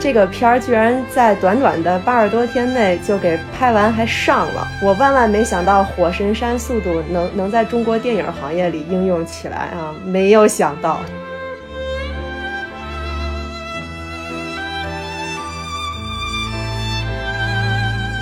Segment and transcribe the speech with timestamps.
[0.00, 9.92] 这个片儿居然在短短的八十多天内就给拍完还上了，我万万没想到火神山速度能能在中国电影行业里应用起来啊！
[10.06, 11.00] 没有想到。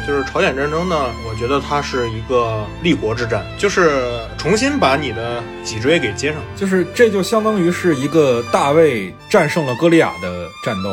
[0.07, 0.97] 就是朝鲜战争呢，
[1.29, 10.89] 我觉得它是一个立国之战，就是重新把你的脊椎给接上，就是这就相当于是一个大卫战胜了歌利亚的战斗。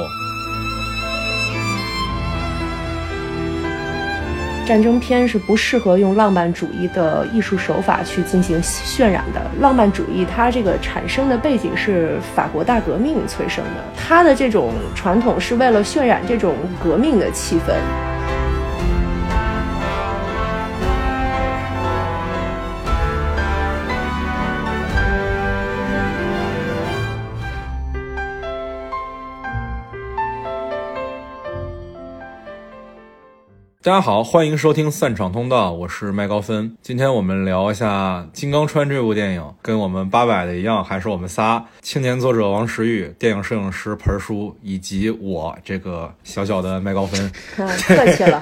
[4.66, 9.42] 战争片是不适合用浪漫主义的艺术手法去进行渲染的。
[9.60, 18.13] 浪漫主义它这个产生的背景是法国大革命催生的，它的这种传统是为了渲染这种革命的气氛。
[33.84, 36.78] 大家好，欢迎收听散场通道，我是麦高芬。
[36.82, 47.30] 今天我们聊一下《金刚川》这部电影，跟我们八百的一样，还是我们仨：青年作者王石玉，电影摄影师盆叔，以及我这个小小的麦高芬。
[47.58, 48.42] 客气了。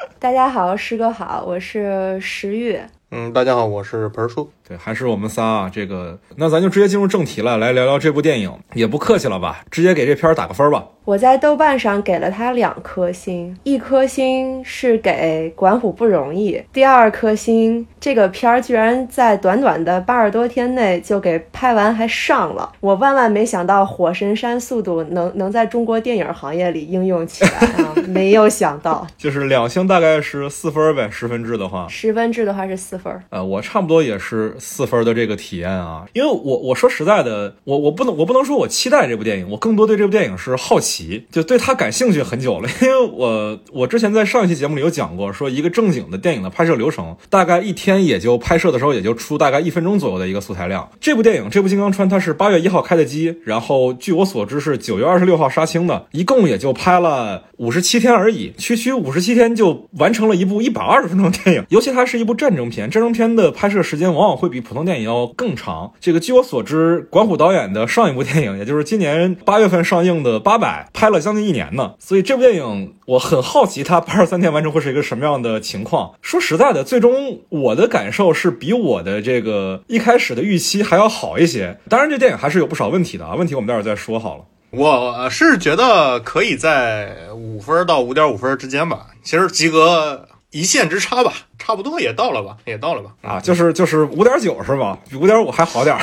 [0.20, 2.78] 大家好，师哥好，我是石玉。
[3.12, 4.50] 嗯，大家好，我是盆叔。
[4.70, 5.68] 对，还是我们仨啊。
[5.68, 8.52] 这个，那咱就直接进入正题了，来聊聊这部电影。
[8.74, 10.86] 也不客气了吧，直接给这片儿打个分吧。
[11.04, 27.50] 我在豆瓣上给了他两颗星，一颗星是给管虎不容易，第二颗星这个片儿居然在短短的八十多天内就给拍完还上了，我万万没想到火神山速度能能在中国电影行业里应用起来
[27.82, 27.92] 啊！
[28.06, 33.12] 没有想到，就是两星大概是四分呗，十分制的话，十分制的话是四分。
[33.30, 41.24] 呃，我差不多也是四分的这个体验啊，因为我我说实在的，我我不能我不能说我期待这部电影，我更多对这部电影是好奇。
[41.32, 50.88] 就对它感兴趣很久了， 因为我我之前在上一期节目里有讲过，说一个正经的电影的拍摄流程，大概一天也就拍摄的时候也就出大概一分钟左右的一个素材量。
[51.00, 61.64] 这部电影这部《金刚川》它是八月一号开的机，然后据我所知是九月二十六号杀青的，一共也就拍了五十七天而已，区区五十七天就完成了一部一百二十分钟电影。
[61.70, 65.92] 尤其它是一部战争片，战争片的拍摄时间往往会比普通电影要更长。
[66.00, 70.86] 这个据我所知，管虎导演的上一部电影，也就是今年八月份上映的《八百》。
[70.92, 76.12] 拍了将近一年呢，所以这部电影我很好奇，它八十三天完成会是一个什么样的情况。
[76.20, 81.78] 说实在的，最终我的感受是比我的这个一开始的预期还要好一些。
[81.88, 84.44] 当然，这电影还是有不少问题的啊，问题我们待会儿再说好了。
[84.72, 90.26] 我是觉得可以在五分到五点五分之间吧，其实及格。
[90.50, 93.10] 一线之差吧，差不多也到了吧，也到了吧。
[93.22, 94.98] 啊，就是就是五点九是吧？
[95.08, 96.00] 比五点五还好点儿。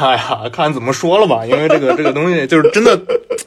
[0.00, 3.00] 哎呀，看怎么说了吧，因为这个这个东西就是真的，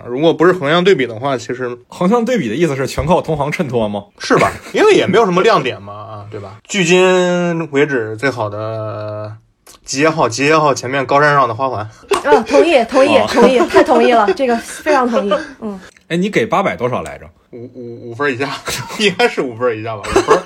[0.06, 4.06] 如果不是横向对比的话，其实横向对比的意思是全靠同行衬托吗？
[4.19, 4.52] 是吧？
[4.74, 6.57] 因为也没有什么亮点嘛，啊，对吧？
[6.68, 9.34] 距今为止最好的
[9.84, 11.81] 集结号，集结号前面高山上的花环。
[12.24, 15.34] 啊，同意，同意，同意， 太同意了，这个非常同意。
[15.59, 15.78] 嗯。
[16.07, 17.30] 哎，你给八百多少来着？
[17.52, 18.50] 五五五分以下，
[19.00, 20.03] 应该是五分以下吧？
[20.06, 20.38] 五分，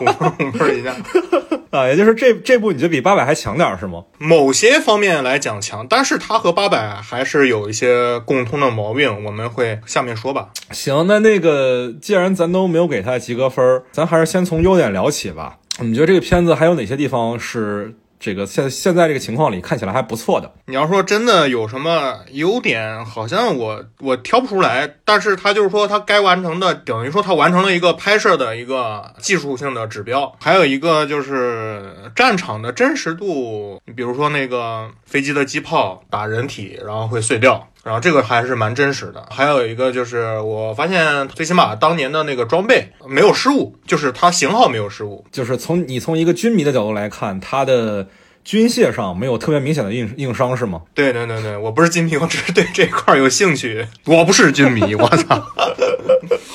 [0.00, 0.94] 五分，五分以下
[1.70, 4.04] 啊，也就是这这部你就比八百还强点是吗？
[4.18, 10.50] 某些方面来讲强，但是它和八百还是有一些共通的毛病，我们会下面说吧。
[10.70, 15.58] 行，那那个既然咱都没有给它及格分，咱还是先从优点聊起吧。
[15.80, 17.96] 你觉得这个片子还有哪些地方是？
[18.24, 20.50] 这个现现在这个情况里看起来还不错的。
[20.64, 24.90] 你要说真的有什么优点，好像我我挑不出来。
[25.04, 30.34] 但是他就是说他该完成的，等于说他完成了一个拍摄的一个技术性的指标。
[30.40, 37.68] 还有一个就是战场的真实度，你比如说那个飞机的机炮打人体，然后会碎掉。
[37.84, 48.08] 然后这个还是蛮真实的，还有一个就是我发现最起码当年的那个装备没有失误，就是它型号没有失误，就是从你从一个军迷的角度来看，它的。
[48.44, 50.82] 军械上没有特别明显的硬硬伤是吗？
[50.92, 53.86] 对对对对，我不是军迷，我只是对这块有兴趣。
[54.04, 55.42] 我不是军迷， 我操。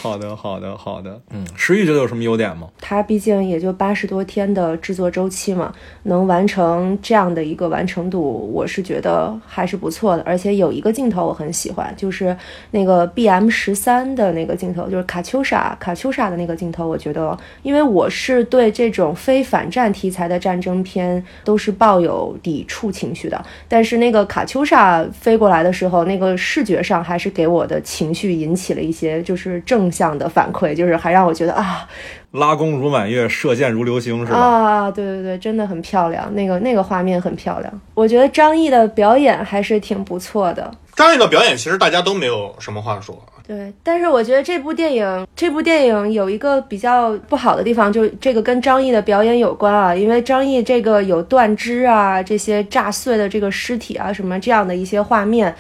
[0.02, 2.70] 好的好的好的，嗯，石玉觉得有什么优点吗？
[2.80, 10.24] 它毕竟也就八十多天的制作周期嘛，能完成这样的一个完成度，我是觉得还是不错的。
[10.24, 12.36] 而且有一个镜头我很喜欢，就是
[12.72, 16.88] 那个 B M 十三的那个镜头，就是卡秋莎卡秋莎的那个镜头。
[16.88, 21.76] 我觉得，因为我是对这种非反战题材的战争片都是。
[21.80, 31.88] 抱有抵触情绪的，但是那个卡秋莎飞过来的时候，那个视觉上还是给我的情绪引起了一些就是正向的反馈，就是还让我觉得啊。
[32.34, 34.38] 拉弓如满月，射箭如流星，是吧？
[34.38, 37.82] 啊，对对对，真的很漂亮，那个那个画面很漂亮。
[37.96, 40.70] 我觉得张译的表演还是挺不错的。
[41.00, 43.18] 张译的表演其实大家都没有什么话说。
[43.48, 55.56] 对，但是我觉得这部电影，这部电影有一个比较不好的地方，就这个跟张译的表演有关啊，因为张译这个有断肢啊，这些炸碎的这个尸体啊，什么这样的一些画面，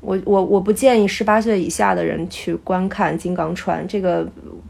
[0.00, 4.24] 我我我不建议十八岁以下的人去观看《金刚川》，这个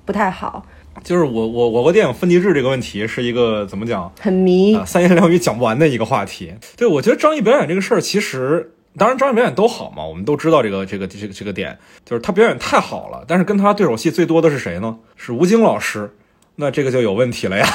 [0.06, 0.64] 不太好。
[1.04, 4.10] 就是我我我国电影分级制这个问题是一个怎么讲？
[4.18, 6.54] 很迷啊，三言两语讲不完的一个话题。
[6.76, 8.70] 对，我觉得张译表演这个事儿其实。
[8.96, 13.24] 当然，张译表演都好嘛，我们都知道这个这个这个这个点，就是他表演太好了。
[13.26, 14.96] 但是跟他对手戏最多的是谁呢？
[15.16, 16.14] 是吴京老师，
[16.56, 17.66] 那这个就有问题了呀。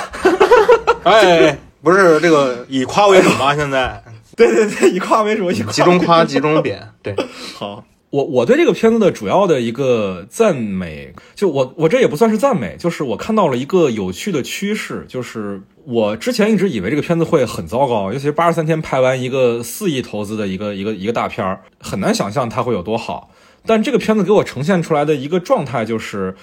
[1.04, 3.56] 哎，不是这个以夸为主吗？
[3.56, 4.02] 现在，
[4.36, 6.88] 对对对，以夸为主，以集中夸，集中贬。
[7.02, 7.16] 对，
[7.56, 7.84] 好。
[8.12, 23.30] 我我对这个片子的主要的一个赞美，就我我这也不算是赞美，就是我看到了一个有趣的趋势，就是我之前一直以为这个片子会很糟糕，尤其是八十三天拍完一个四亿投资的一个一个一个大片儿，很难想象它会有多好。
[23.66, 26.36] 但这个片子给我呈现出来的一个状态，就是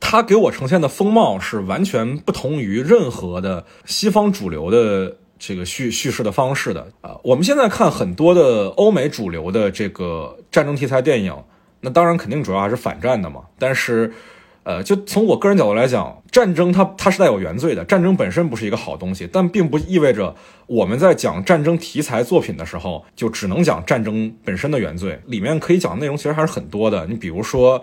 [0.00, 5.18] 它给我呈现的风貌是完全不同于任何的西方主流的。
[5.40, 11.34] 这个叙叙事的方式的啊，我们现在看很多的欧美主流的这个战争题材电影，
[11.80, 13.40] 那当然肯定主要还是反战的嘛。
[13.58, 14.12] 但是，
[14.64, 27.06] 呃，就从我个人角度来讲，战争它它是带有原罪的，战争本身不是一个好东西，但并不意味着我们在讲战争题材作品的时候就只能讲战争本身的原罪，里面可以讲的内容其实还是很多的。
[27.06, 27.82] 你比如说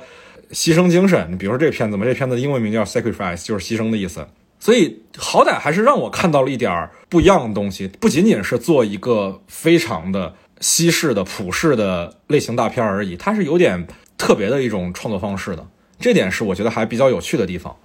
[0.51, 4.23] 牺牲精神，你比如说这片子嘛，这片子的英文名叫 Sacrifice，就是牺牲的意思。
[4.59, 13.87] 所以，好歹还是让我看到了一点不一样的东西，不仅仅是做一个非常的西式的普世的类型大片而已，它是有点
[14.17, 15.65] 特别的一种创作方式的，
[15.99, 17.75] 这点是我觉得还比较有趣的地方。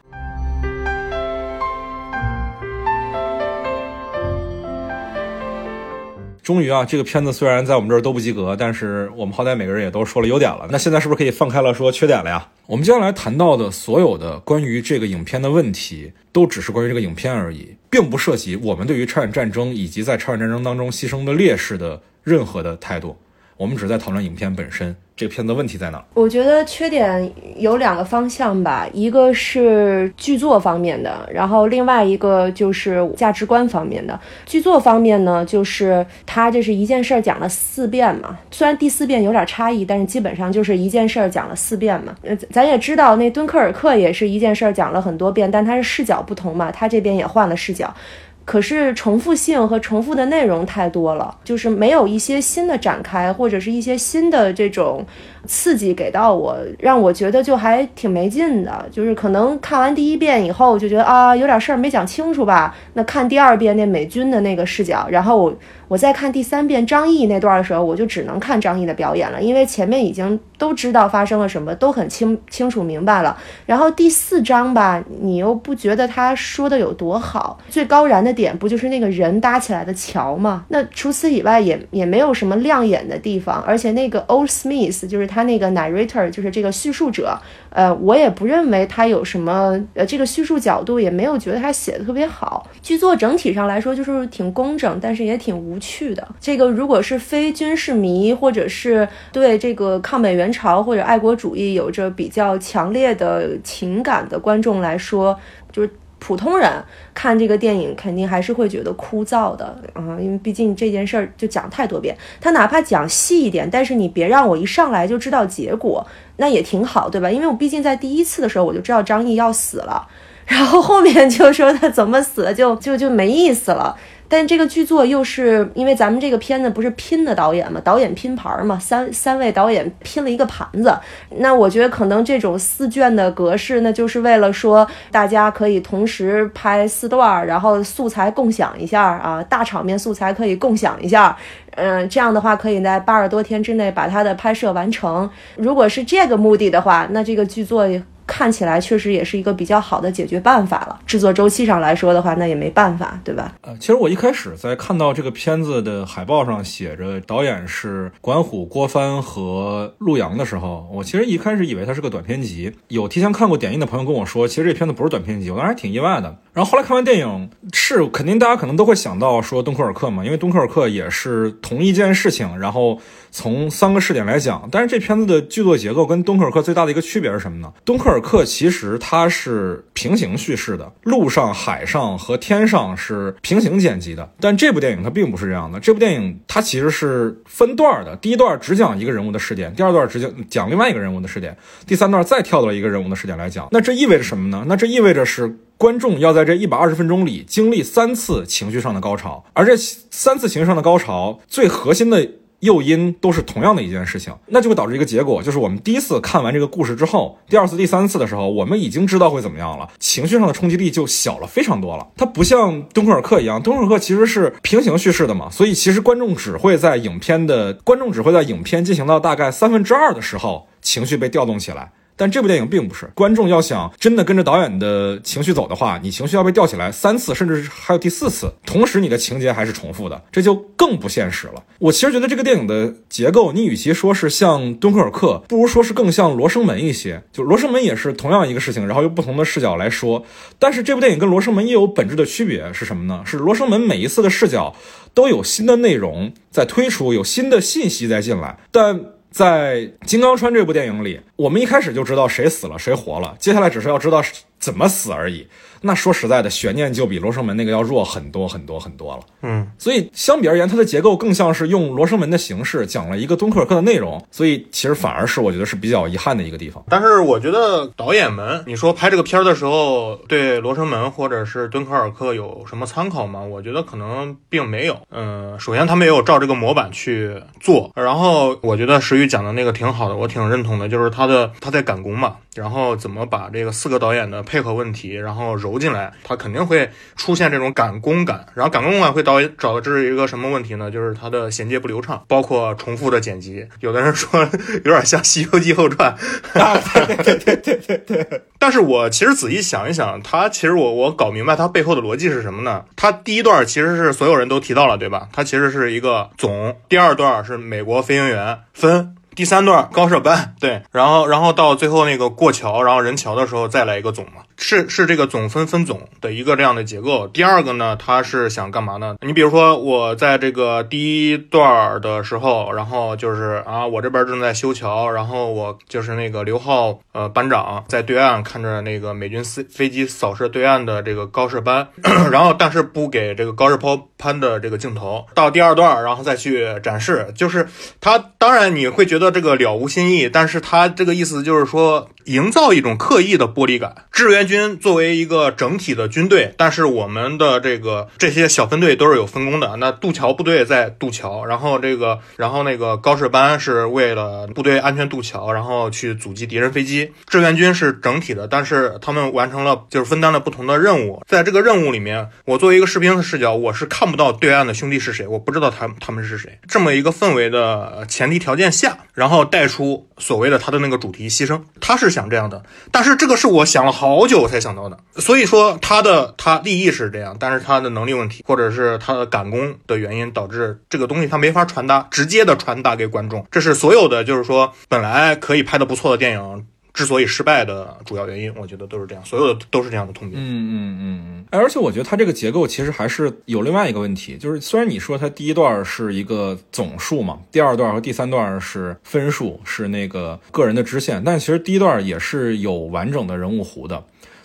[6.43, 10.67] 终于啊，这个片子虽然在我们这儿都不及格，但是我们好歹每个人也都说了优点了。
[10.71, 12.49] 那现在是不是可以放开了说缺点了呀？
[12.67, 23.17] 我们接下来谈到的所有的关于这个影片的问题，都只是关于这个影片而已，并不涉及我们对于朝鲜战争以及在朝鲜战争当中牺牲的烈士的任何的态度。
[23.63, 24.93] 我们只是在讨论影片本身。
[25.15, 26.03] 这个片子问题在哪？
[26.15, 34.19] 我觉得缺点有两个方向吧，一个是剧作方面的，然后另外一个就是价值观方面的。
[34.47, 42.17] 剧作方面呢，就是他这是一件事儿讲了四遍嘛，虽然第四遍有点差异，但是基本上就是一件事儿讲了四遍嘛。
[42.23, 47.95] 呃，咱也知道那敦刻尔克也是一件事儿讲了很多遍，但它是视角不同嘛，他这边也换了视角。
[48.45, 55.05] 可是重复性和重复的内容太多了，就是没有一些新的展开，或者是一些新的这种
[55.47, 58.85] 刺激给到我，让我觉得就还挺没劲的。
[58.91, 62.75] 就是可能看完第一遍以后就觉得啊，有点事儿没讲清楚吧。
[62.95, 65.55] 那看第二遍那美军的那个视角，然后我
[65.87, 73.37] 我再看第三遍张译那段的时候，我就只能看张译的表演了，因为前面已经都知道发生了什么，都很清清楚明白了。
[73.67, 78.33] 然后第四章吧，你又不觉得他说的有多好，最高燃的。
[78.33, 80.65] 点不就是那个人搭起来的桥吗？
[80.69, 87.37] 那除此以外也也没有什么亮眼的地方，而且那个 Old Smith 就是他那个 narrator，就是这个叙述者，
[87.71, 92.69] 呃，我也不认为他有什么呃这个叙述角度，也没有觉得他写的特别好。
[92.83, 96.29] 剧作整体上来说就是挺工整，但是也挺无趣的。
[96.39, 105.39] 这个如果是非军事迷，或者是对这个抗美援朝或者爱国主义有着比较强烈的情感的观众来说，
[105.73, 105.91] 就是。
[106.25, 106.71] 普通人
[107.13, 112.17] 看这个电影肯定还是会觉得枯燥的啊，因为毕竟这件事儿就讲太多遍。
[112.41, 117.29] 他哪怕讲细一点，但是你别让我一上来就知道结果，那也挺好，对吧？
[117.29, 120.07] 因为我毕竟在第一次的时候我就知道张译要死了，
[120.47, 123.97] 然后后面就说他怎么死就就就没意思了。
[124.33, 130.91] 但这个剧作又是因为咱们这个片子不是拼的导演嘛，导演拼盘嘛，三三位导演拼了一个盘子。
[131.37, 141.37] 那我觉得可能这种四卷的格式，那就是为了说大家可以同时拍四段，然后素材共享一下啊，大场面素材可以共享一下。
[141.75, 145.29] 嗯，这样的话可以在八十多天之内把它的拍摄完成。
[145.57, 147.87] 如果是这个目的的话，那这个剧作。
[148.27, 151.01] 看起来确实也是一个比较好的解决办法了。
[151.07, 153.55] 制作周期上来说的话，那也没办法，对吧？
[153.63, 162.73] 呃，其实我一开始在看到这个片子的海报上写着导演是管虎、郭帆和陆阳的时候，我其实一开始以为它是个短片集。
[162.89, 166.37] 有提前看过点映的朋友跟我说，其实这片子不是短片集，我当时还挺意外的。
[166.53, 172.99] 然后后来看完电影，是肯定大家可能都会想到说敦刻尔克嘛，因为敦刻尔克也是同一件事情，然后
[173.31, 174.69] 从三个视点来讲。
[174.71, 177.73] 但是这片子的剧作结构跟敦刻尔克最大的一个区别是什么呢？
[177.85, 184.31] 敦刻尔尔克其实它是平行叙事的，陆上、海上和天上是平行剪辑的。
[184.39, 193.67] 但这部电影它并不是这样的，这部电影它其实是分段的，第一段只讲一个人物的视点，第二段只讲讲另外一个人物的视点，第三段再跳到一个人物的视点来讲。
[193.73, 194.65] 那这意味着什么呢？
[194.67, 202.29] 那这意味着是观众要在这一百二十分钟里经历三次情绪上的高潮，而这三次情绪上的高潮最核心的。
[202.63, 212.07] 诱因都是同样的一件事情，那就会导致一个结果，就是我们第一次看完这个故事之后，第二次、第三次的时候，我们已经知道会怎么样了，情绪上的冲击力就小了非常多了。
[212.17, 221.91] 它不像敦刻尔克一样，敦刻尔克其实是平行叙事的嘛，所以其实观众只会在影片的观众只会在影片进行到大概三分之二的时候，情绪被调动起来。
[222.23, 231.55] 但这部电影并不是，观众要想真的跟着导演的情绪走的话，你情绪要被吊起来三次，甚至还有第四次，同时你的情节还是重复的，这就更不现实了。
[231.81, 237.21] 我其实觉得这个电影的结构，你与其说是像敦刻尔克，不如说是更像罗生门一些。
[237.33, 240.25] 就罗生门也是同样一个事情，然后用不同的视角来说，
[240.61, 243.25] 但是这部电影跟罗生门也有本质的区别是什么呢？
[243.27, 244.73] 是罗生门每一次的视角
[245.13, 249.01] 都有新的内容在推出，有新的信息在进来，但。
[249.33, 254.23] 在《金刚川》这部电影里，我们一开始就知道谁死了，谁活了，接下来只是要知道
[254.59, 255.49] 怎么死而已。
[255.83, 259.23] 那说实在的，悬念就比《罗生门》那个要弱很多很多很多了。
[259.43, 266.83] 嗯，所以相比而言，它的结构更像是用《罗生门》的形式讲了一个敦刻尔克的内容，所以其实反而是我觉得是比较遗憾的一个地方。
[266.89, 273.41] 但是我觉得导演们，你说拍这个片儿的时候，对《罗生门》或者是敦刻尔克有什么参考吗？
[273.43, 274.97] 我觉得可能并没有。
[275.11, 290.91] 嗯，首先他们也有照这个模板去做，然后我觉得石宇讲的那个挺好的，我挺认同的，就是他的他在赶工嘛，然后怎么把这个四个导演的配合问题，然后揉进来，它肯定会出现这种赶工感，然后赶工感会导导致一个什么问题呢？
[290.91, 293.67] 就是它的衔接不流畅，包括重复的剪辑。
[293.81, 294.41] 有的人说
[294.85, 296.15] 有点像《西游记后传》，
[297.25, 298.43] 对对对对对。
[298.59, 302.85] 但是我其实仔细想一想，它其实我我搞明白它背后的逻辑是什么呢？
[302.97, 305.29] 它第一段其实是所有人都提到了，对吧？
[305.33, 309.17] 它其实是一个总，第二段是美国飞行员分。
[309.35, 317.27] 第三段高射班，对，然后然后到最后那个过桥，然后人桥的时候再来一个总嘛，是是这个总分分总的一个这样的结构。
[317.27, 319.17] 第二个呢，他是想干嘛呢？
[319.23, 331.89] 你比如说我在这个第一段的时候，然后就是啊，我这边正在修桥，然后我就是那个刘浩呃班长在对岸看着那个美军飞飞机扫射对岸的这个高射班，
[332.31, 335.25] 然后但是不给这个高射炮攀的这个镜头。
[335.35, 337.67] 到第二段，然后再去展示，就是
[337.99, 339.22] 他当然你会觉得。
[339.31, 344.07] 这个了无新意，但是他这个意思就是说，营造一种刻意的玻璃感。
[344.11, 349.77] 志愿军作为一个整体的军队，但是我们的这个这些小分队都是有分工的。
[349.77, 357.13] 那渡桥部队在渡桥，然后这个，然后那个高射班是为了部队安全渡桥，然后去阻击敌人飞机。
[357.27, 361.23] 志愿军是整体的，但是他们完成了，就是分担了不同的任务。
[361.27, 366.59] 在这个任务里面，我作为一个士兵的视角，我是看不到对岸的兄弟是谁，我不知道他他们是谁。
[366.69, 368.99] 这么一个氛围的前提条件下。
[369.15, 374.97] 然后带出所谓的他的那个主题牺牲，他是想这样的，但是这个是我想了好久我才想到的。
[375.17, 383.45] 所以说他的他利益是这样，但是他的能力问题，或者是他的赶工的原因，导致这个东西他没法传达，直接的传达给观众。
[383.51, 386.67] 这是所有的，就是说本来可以拍的不错的电影。
[386.95, 390.39] 之所以失败的主要原因，我觉得都是这样，所有的都是这样的通病。
[390.39, 391.45] 嗯嗯嗯嗯。
[391.51, 404.05] 而且我觉得它这个结构其实还是有另外一个问题，就是虽然你说它第一段是一个总数嘛，第二段和第三段是分数，是那个个人的支线，但其实第一段也是有完整的人物弧的。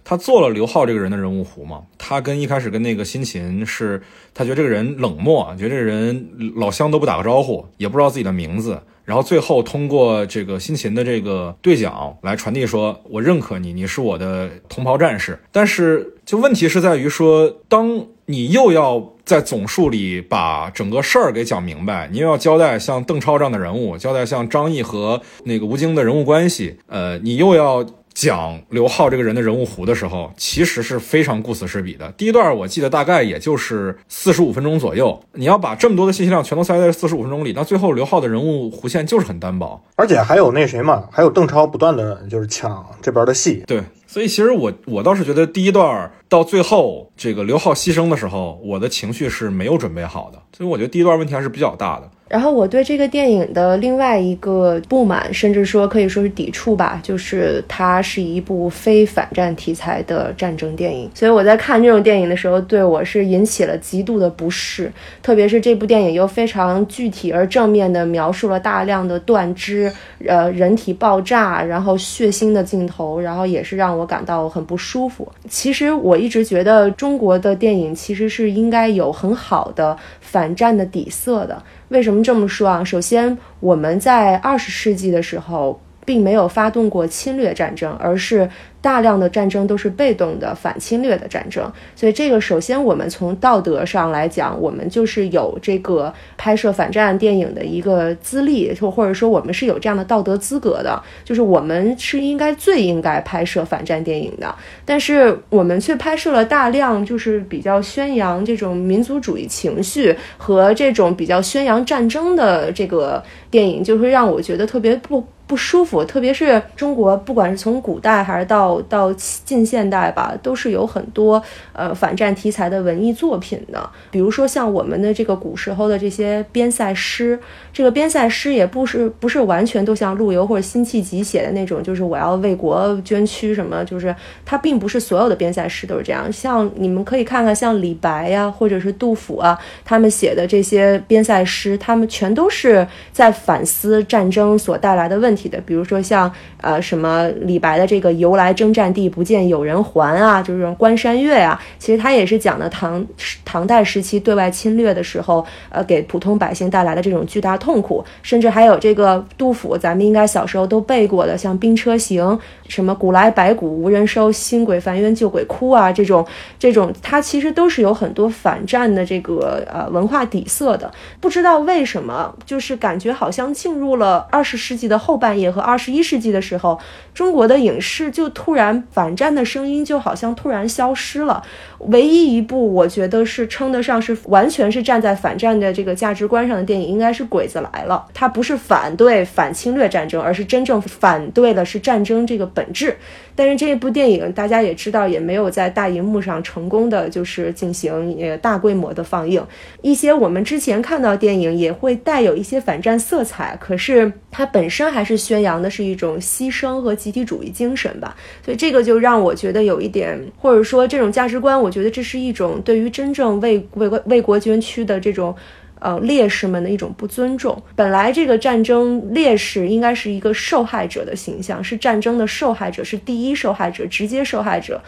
[0.10, 4.02] 他做了刘浩这个人的人物弧嘛，他跟一开始跟那个辛勤是，
[4.34, 8.82] 他觉得这个人冷漠，觉得这个人老乡都不打个招呼，也不知道自己的名字。
[9.08, 15.40] 然后最后通过这个辛勤的这个对讲来传递，说我认可你，你是我的同袍战士。
[15.50, 27.86] 但是就问题是在于说，当你又要在总数里把整个事儿给讲明白，你又要交代像邓超这样的人物，交代像张译和那个吴京的人物关系，呃，你又要。
[28.18, 32.12] 讲刘浩这个人的人物弧的时候，其实是非常顾此失彼的。
[32.14, 39.80] 第一段我记得大概也就是四十五分钟左右，你要把这么多的信息量全都塞在四十五分钟里，那最后刘浩的人物弧线就是很单薄。
[39.96, 43.64] 而且还有那谁嘛，还有邓超不断的就是抢这边的戏。
[43.68, 50.42] 对，所以其实我我倒是觉得第一段到最后这个刘浩牺牲的时候，我的情绪是没有准备好的。
[50.58, 52.10] 所以我觉得第一段问题还是比较大的。
[52.28, 61.10] 然后我对这个电影的另外一个不满，甚至说可以说是抵触吧，就是它是一部非反战题材的战争电影。
[61.14, 64.92] 所以我在看这种电影的时候，对我是引起了极度的不适。
[65.24, 69.92] 特别是这部电影又非常具体而正面的描述了大量的断肢、
[70.26, 75.28] 呃人体爆炸，然后血腥的镜头，然后也是让我感到很不舒服。
[75.48, 81.62] 其实我一直觉得中国的电影其实是应该有很好的反战的底色的。
[81.90, 82.84] 为什么这么说啊？
[82.84, 88.50] 首先，我们在二十世纪的时候，并没有发动过侵略战争，而是。
[88.88, 104.56] 大量的战争都是被动的反侵略的战争，所以这个首先我们从道德上来讲，我们就是有这个拍摄反战电影的一个资历，或或者说我们是有这样的道德资格的，就是我们是应该最应该拍摄反战电影的。
[104.86, 116.04] 但是我们却拍摄了大量就是比较宣扬这种民族主义情绪和这种比较宣扬战争的这个电影，就会让我觉得特别不不舒服。
[116.04, 121.42] 特别是中国，不管是从古代还是到到近现代吧，都是有很多
[121.74, 123.90] 呃反战题材的文艺作品的。
[124.12, 127.40] 比如说像我们的这个古时候的这些边塞诗，
[127.72, 134.14] 这个边塞诗也不是不是完全都像陆游或者辛弃疾写的那种，就是我要为国捐躯什么，就是
[134.46, 136.32] 它并不是所有的边塞诗都是这样。
[136.32, 145.62] 像你们可以看看，像李白呀，或者是杜甫啊，他们写的这些边塞诗，他们全都是在反思战争所带来的问题的。
[145.62, 146.30] 比如说像
[146.60, 148.48] 呃什么李白的这个由来。
[148.58, 151.62] 征战地不见有人还啊，就是《关山月》啊。
[151.78, 153.06] 其实它也是讲的唐
[153.46, 158.04] 唐代时期对外侵略的时候，呃，给普通百姓带来的这种巨大痛苦。
[158.24, 162.24] 甚至还有这个杜甫，咱们应该小时候都背过的，像《兵车行》
[162.68, 166.26] 什么“古来白骨无人收，新鬼烦冤旧鬼哭”啊，这种
[166.58, 170.90] 这种，它其实都是有很多反战的这个呃文化底色的。
[171.20, 176.80] 不知道为什么，就是感觉好像进入了二十世纪的后半叶和二十一世纪的时候，
[177.14, 178.32] 中国的影视就。
[178.38, 181.42] 突然反战的声音就好像突然消失了。
[181.80, 188.06] 唯一一部我觉得是称得上是完全是站在反战的这个价值观上的电影，应该是《鬼子来了》。
[188.14, 192.96] 它不是反对反侵略战争，而是真正反对的是战争这个本质。
[193.36, 199.46] 但是这部电影大家也知道，也没有在大荧幕上成功的就是进行呃大规模的放映。
[199.84, 208.16] 一些我们之前看到电影也会带有一些反战色彩，可是它本身还是宣扬的是一种牺牲和集体主义精神吧。
[208.44, 215.36] 所以这个就让我觉得有一点，或者说这种价值观，我觉得这是一种对于真正为为国为国捐躯的这种。
[215.80, 217.62] 呃，烈士们的一种不尊重。
[217.76, 224.82] 本来这个战争烈士应该是一个受害者的形象，是战争的受害者，是第一受害者，直接受害者。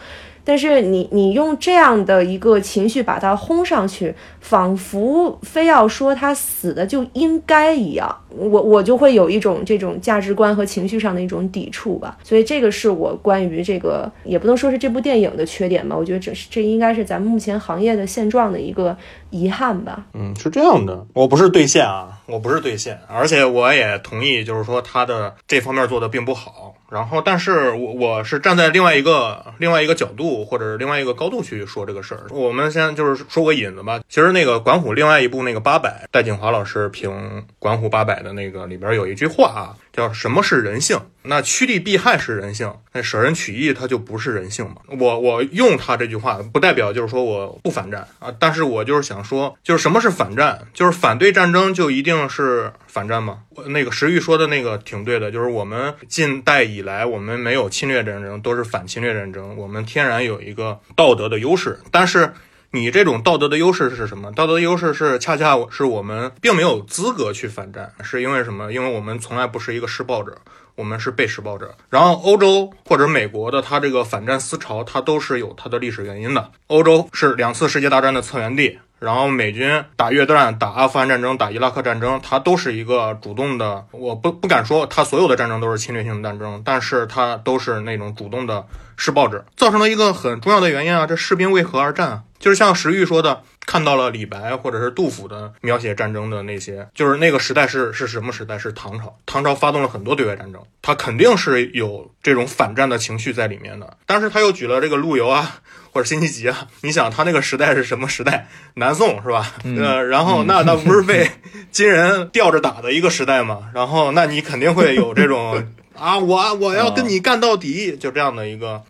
[0.44, 12.18] 但是你你用这样的一个情绪把他轰上去，仿佛非要说他死的就应该一样，我我就会有一种这种价值观和情绪上的一种抵触吧。
[12.22, 18.96] 所以这个是我关于这个也不能说是这部电影的缺点吧，我觉得这是这应该是咱目前行业的现状的一个
[19.30, 20.04] 遗憾吧。
[20.14, 26.74] 嗯，是这样的，我不是兑现啊，我不是兑现，而且我也同意，就是说他的这方面做的并不好。
[26.90, 32.26] 然后，但是我我是站在另外一个另外一个角度，或者是另外一个高度去说这个事儿。
[32.30, 34.00] 我们先就是说个引子吧。
[34.08, 39.76] 其实那个管虎另外一部那个八百，戴锦华老师评管虎八百的那个里边有一句话啊。
[39.92, 40.96] 叫什么是人性？
[41.22, 44.76] 那趋利避害是人性，那舍人取义它就不是人性嘛？
[44.98, 50.66] 我我用他这句话，不代表就是说我不反战啊，但是我就是想说，就是什么是反战？
[50.72, 53.40] 就是反对战争就一定是反战吗？
[53.66, 62.32] 那个石玉说的那个挺对的，就是我们近代以来，我们没有侵略战争，都是反侵略战争，我们天然有一个道德的优势，但是。
[62.72, 64.30] 你这种道德的优势是什么？
[64.30, 68.72] 道德的优势是恰恰是我们并没有资格去反战，是因为什么？
[68.72, 70.38] 因为我们从来不是一个施暴者，
[70.74, 71.74] 我们是被施暴者。
[71.88, 76.50] 然后欧洲或者美国的它这个反战思潮，它都是有它的历史原因的。
[76.66, 83.84] 欧洲是两次世界大战的策源地，然后美军打越战、打阿富汗战争、打伊拉克战争，它都是一个主动的。
[83.90, 92.22] 我不不敢说它所有的战争都是侵略性的战争，但是它都是那种主动的施暴者，造成了一个很重要的原因啊，这士兵为何而战啊？
[92.38, 98.58] 就是像石玉说的，看到了李白或者是杜甫的描写战争的那些，就是那个时代是是什么时代？
[98.58, 99.16] 是唐朝。
[99.26, 103.96] 唐朝发动了很多对外战争，他肯定是有这种反战的情绪在里面的。
[104.06, 105.60] 但是他又举了这个陆游啊，
[105.92, 108.48] 或者辛弃疾啊，你想他那个时代是什么时代？
[108.74, 109.54] 南宋是吧？
[109.62, 111.30] 呃， 然后那那不是被
[111.70, 113.68] 金人吊着打的一个时代吗？
[113.72, 115.64] 然后那你肯定会有这种。
[115.94, 118.82] 啊，我我要跟你干到底，就这样的一个，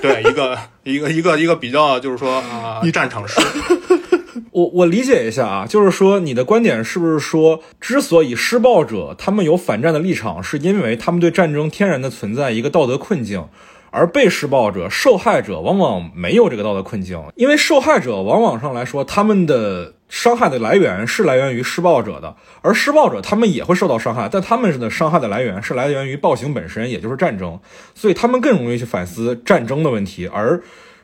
[0.00, 3.40] 对，一个一个一个一个比较，就是说啊， 战场诗。
[4.58, 13.46] 我我理解一下啊，就是说你的观点是不是说，之所以施暴者他们有反战的立场，是因为他们对战争天然的存在一个道德困境，
[13.92, 27.60] 而被施暴者、受害者往往没有这个道德困境，因为受害者往往上来说，他们的伤害的来源是来源于施暴者的，而施暴者他们也会受到伤害，但他们的伤害的来源是来源于暴行本身，也就是战争，
[27.94, 30.60] 所以他们更容易去反思战争的问题，而。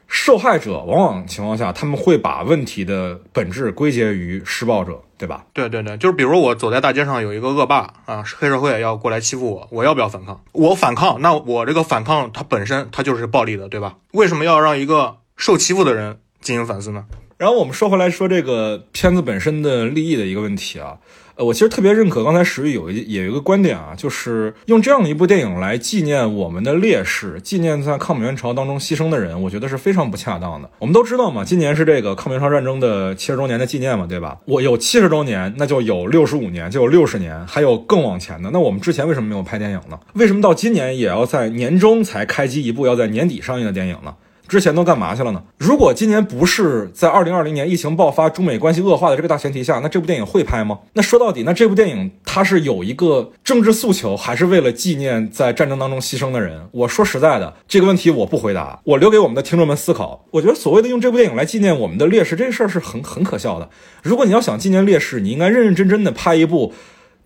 [0.07, 5.45] 受害者往往情况下，他们会把问题的本质归结于施暴者，对吧？
[5.53, 10.43] 对对对，就是比如我走在大街上，有一个恶霸啊，黑社会要过来欺负我，我要不要反抗？
[10.53, 13.97] 我反抗，那我这个反抗它本身它就是暴力的，对吧？
[14.13, 17.07] 为什么要让一个受欺负的人进行反思呢？
[17.37, 20.99] 然后我们说回来说这个片子本身的利益的一个问题啊。
[21.37, 30.71] 呃，我其实特别认可刚才石玉有一也有一个观点啊，就是用这样的一部电影来纪念我们的烈士，纪念在抗美援朝当中牺牲的人，我觉得是非常不恰当的。
[30.79, 34.39] 我们都知道嘛，今年是这个抗美援朝战争的七十周年的纪念嘛，对吧？
[34.45, 38.51] 我有七十周年，那就有六十五年，就有六十年，还有更往前的。
[38.53, 39.99] 那我们之前为什么没有拍电影呢？
[40.15, 44.15] 为什么到今年也要在年中才开机一部要在年底上映的电影呢？
[44.47, 45.43] 之前都干嘛去了呢？
[45.59, 50.79] 如果今年不是在二零二零年疫情爆发、中美关系恶化的这个大前提下，那这部电影会拍吗？
[50.93, 56.69] 那说到底，那这部电影它是有一个政治诉求，还是为了纪念在战争当中牺牲的人？
[56.73, 60.27] 我说实在的，这个问题我不回答，我留给我们的听众们思考。
[60.31, 63.71] 我觉得所谓的用这部电影来纪念我们的烈士，这事儿是很很可笑的。
[64.03, 66.75] 如果你要想纪念烈士，你应该认认真真的拍一部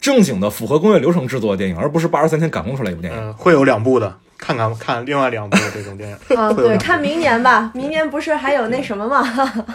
[0.00, 3.32] 正经的、符合工业流程制作的电影，而不是八十三天赶工出来一部电影。
[3.34, 4.16] 会有两部的。
[4.38, 7.70] 看看看另外两部这种电影 啊，对，看明年吧。
[7.74, 9.22] 明年不是还有那什么吗？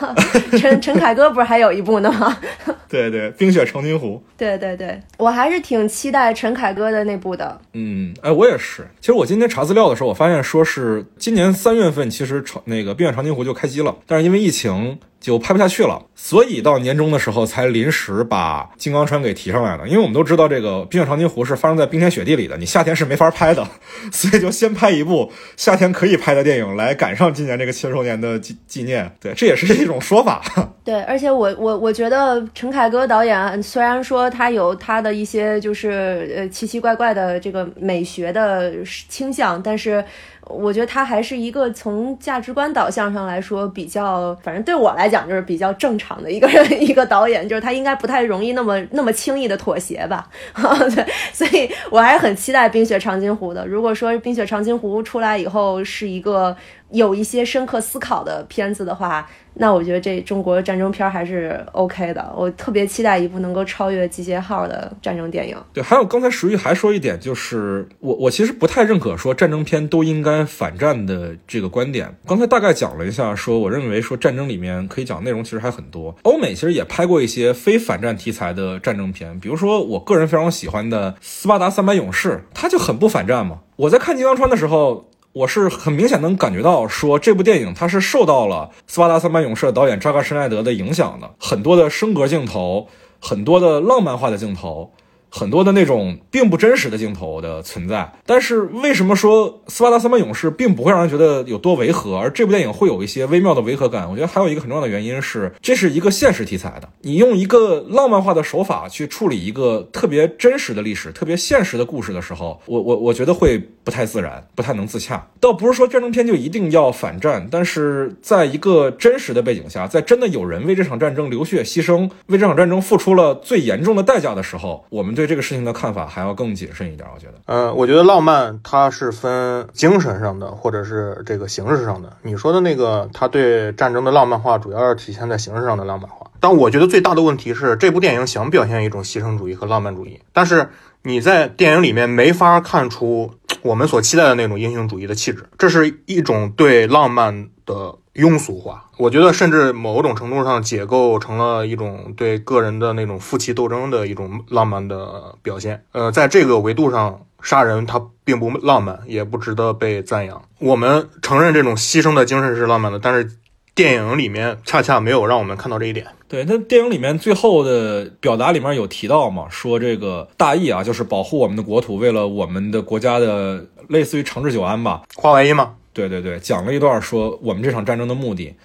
[0.58, 2.36] 陈陈凯歌不是还有一部呢吗？
[2.88, 4.24] 对对，《冰雪长津湖》。
[4.38, 7.60] 对对对，我还是挺期待陈凯歌的那部的。
[7.74, 8.88] 嗯，哎，我也是。
[9.02, 14.98] 其实我今天查资料的时候，我发现说是今年三月份，其实长那个《冰雪长津湖》就开机了，但是因为疫情。
[15.24, 19.88] 就拍不下去了，所以到年终的时候才临时把金刚川给提上来的。
[19.88, 23.66] 因为我们都知道这个《冰雪长津湖》是发生在冰天雪地里的，你夏天是没法拍的，
[24.12, 29.10] 所以就先拍一部夏天可以拍的电影来赶上今年这个七十周年的纪纪念。
[29.22, 30.42] 对，这也是一种说法。
[30.84, 38.74] 对，而且我我我觉得陈凯歌导演虽然说他有他的一些就是呃奇奇怪怪的这个美学的
[39.08, 40.04] 倾向，但是。
[40.48, 50.30] 我觉得他还是一个从价值观导向上来说比较，反正对我来讲就是比较正常的一个人 一个导演，就是他应该不太容易那么那么轻易的妥协吧。
[50.96, 53.66] 对，所以我还是很期待《冰雪长津湖》的。
[53.66, 56.56] 如果说《冰雪长津湖》出来以后是一个
[56.94, 59.28] 有一些深刻思考的片子的话。
[59.56, 65.56] 那我觉得这中国战争片还是 OK 的，我特别期待一部能够超越《集结号》的战争电影。
[65.72, 72.18] 对，还有刚才石玉还说一点，就是我我其实不太认可说战争片都应该反战的这个观点。
[72.26, 76.16] 刚才大概讲了一下，说我认为说战争里面可以讲内容其实还很多。
[76.24, 83.60] 欧美其实也拍过一些非反战题材的战争片，比如说我个人非常喜欢的《斯巴达三百勇士》，它就很不反战嘛。
[83.76, 85.12] 我在看《金刚川》的时候。
[85.34, 92.88] 我是很明显能感觉到，说这部电影它是受到了《斯巴达三百勇士》导演扎克施奈德的影响的，很多的升格镜头，
[93.20, 94.92] 很多的浪漫化的镜头。
[95.36, 104.08] 很多的那种并不真实的镜头的存在，但是为什么说《斯巴达三百勇士》并不会让人觉得有多违和，而这部电影会有一些微妙的违和感？
[104.08, 115.28] 我觉得还有一个很重要的原因是，这是一个现实题材的，你用一个浪漫化的手法去处理一个特别真实的历史、特别现实的故事的时候，我我我觉得会不太自然，不太能自洽。
[115.40, 125.23] 倒不是说战争片就一定要反战，但是在一个真实的背景下，在真的有人为这场战争流血牺牲，为这场战争付出了最严重的代价的时候，我们对。
[125.24, 127.36] 对这个事情的看法还要更谨慎一点，我觉得。
[127.46, 132.18] 呃，我觉得浪漫它是分精神上的，或者是这个形式上的。
[132.24, 136.30] 你说的那个，它对战争的浪漫化，主要是体现在形式上的浪漫化。
[136.42, 140.68] 但我觉得最大的问题是，这部电影想表现一种牺牲主义和浪漫主义，但是
[141.04, 147.96] 你在电影里面没法看出我们所期待的那种英雄主义的气质，这是一种对浪漫的。
[148.14, 155.84] 庸俗化，我觉得甚至某种程度上解构成了一种对个人的那种负气斗争的一种浪漫的表现。
[155.94, 160.40] 呃，在这个维度上，杀人它并不浪漫，也不值得被赞扬。
[160.60, 163.32] 我们承认这种牺牲的精神是浪漫的，但是
[163.76, 166.06] 电影里面恰恰没有让我们看到这一点。
[166.28, 175.76] 对，那电影里面最后的表达里面有提到嘛，说这个大义啊，就是保护我们的国土，为了我们的国家的类似于长治久安吧，华为一吗？
[175.92, 178.56] 对对对，讲了一段说我们这场战争的目的，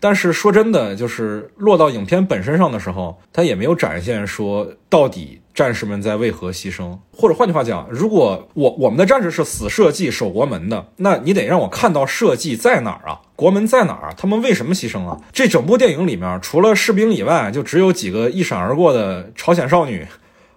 [0.00, 15.18] 但是说真的，就是落到影片本身上的时候，他也没有展现说到底战士们在为何牺牲，或者换句话讲，如果我我们的战士是死社稷守国门的，那你得让我看到社稷在哪儿啊， 国门在哪儿，他们为什么牺牲啊？
[15.32, 20.06] 这整部电影里面，除了士兵以外，就只有几个一闪而过的朝鲜少女。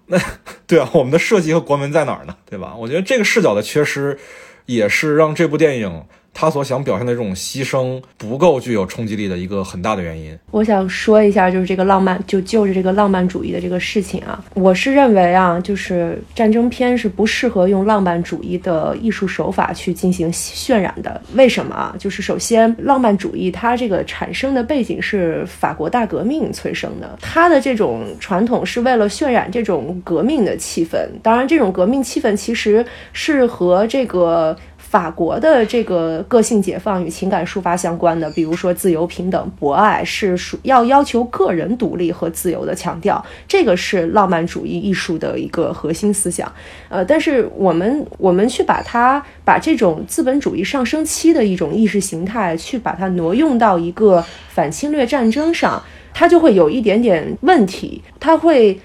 [0.06, 0.20] 那
[0.68, 2.36] 对啊，我们的设计和国门在哪儿呢？
[2.48, 2.76] 对吧？
[2.78, 4.20] 我觉得这个视角的缺失，
[4.68, 6.04] 也是让这部电影。
[6.34, 10.38] 他所想表现的这种牺牲不够具有冲击力的一个很大的原因。
[10.50, 21.22] 我想说一下，就是这个浪漫，就就着这个浪漫主义的这个事情啊，我是认为啊，就是战争片是不适合用浪漫主义的艺术手法去进行渲染的。
[21.36, 21.96] 为什么啊？
[22.00, 30.98] 就是首先，浪漫主义它这个产生的背景是法国大革命催生的，它的这种传统是为了渲染这种革命的气氛。
[31.22, 34.58] 当然，这种革命气氛其实是和这个。
[34.92, 46.52] 法国的这个个性解放与情感抒发相关的，比如说自由、平等、博爱，是属要要求个人独立和自由的强调，这个是浪漫主义艺术的一个核心思想。
[46.90, 55.82] 呃，但是我们我们去把它把这种资本主义上升期的一种意识形态，去把它挪用到一个反侵略战争上，
[56.14, 58.78] 它就会有一点点问题，它会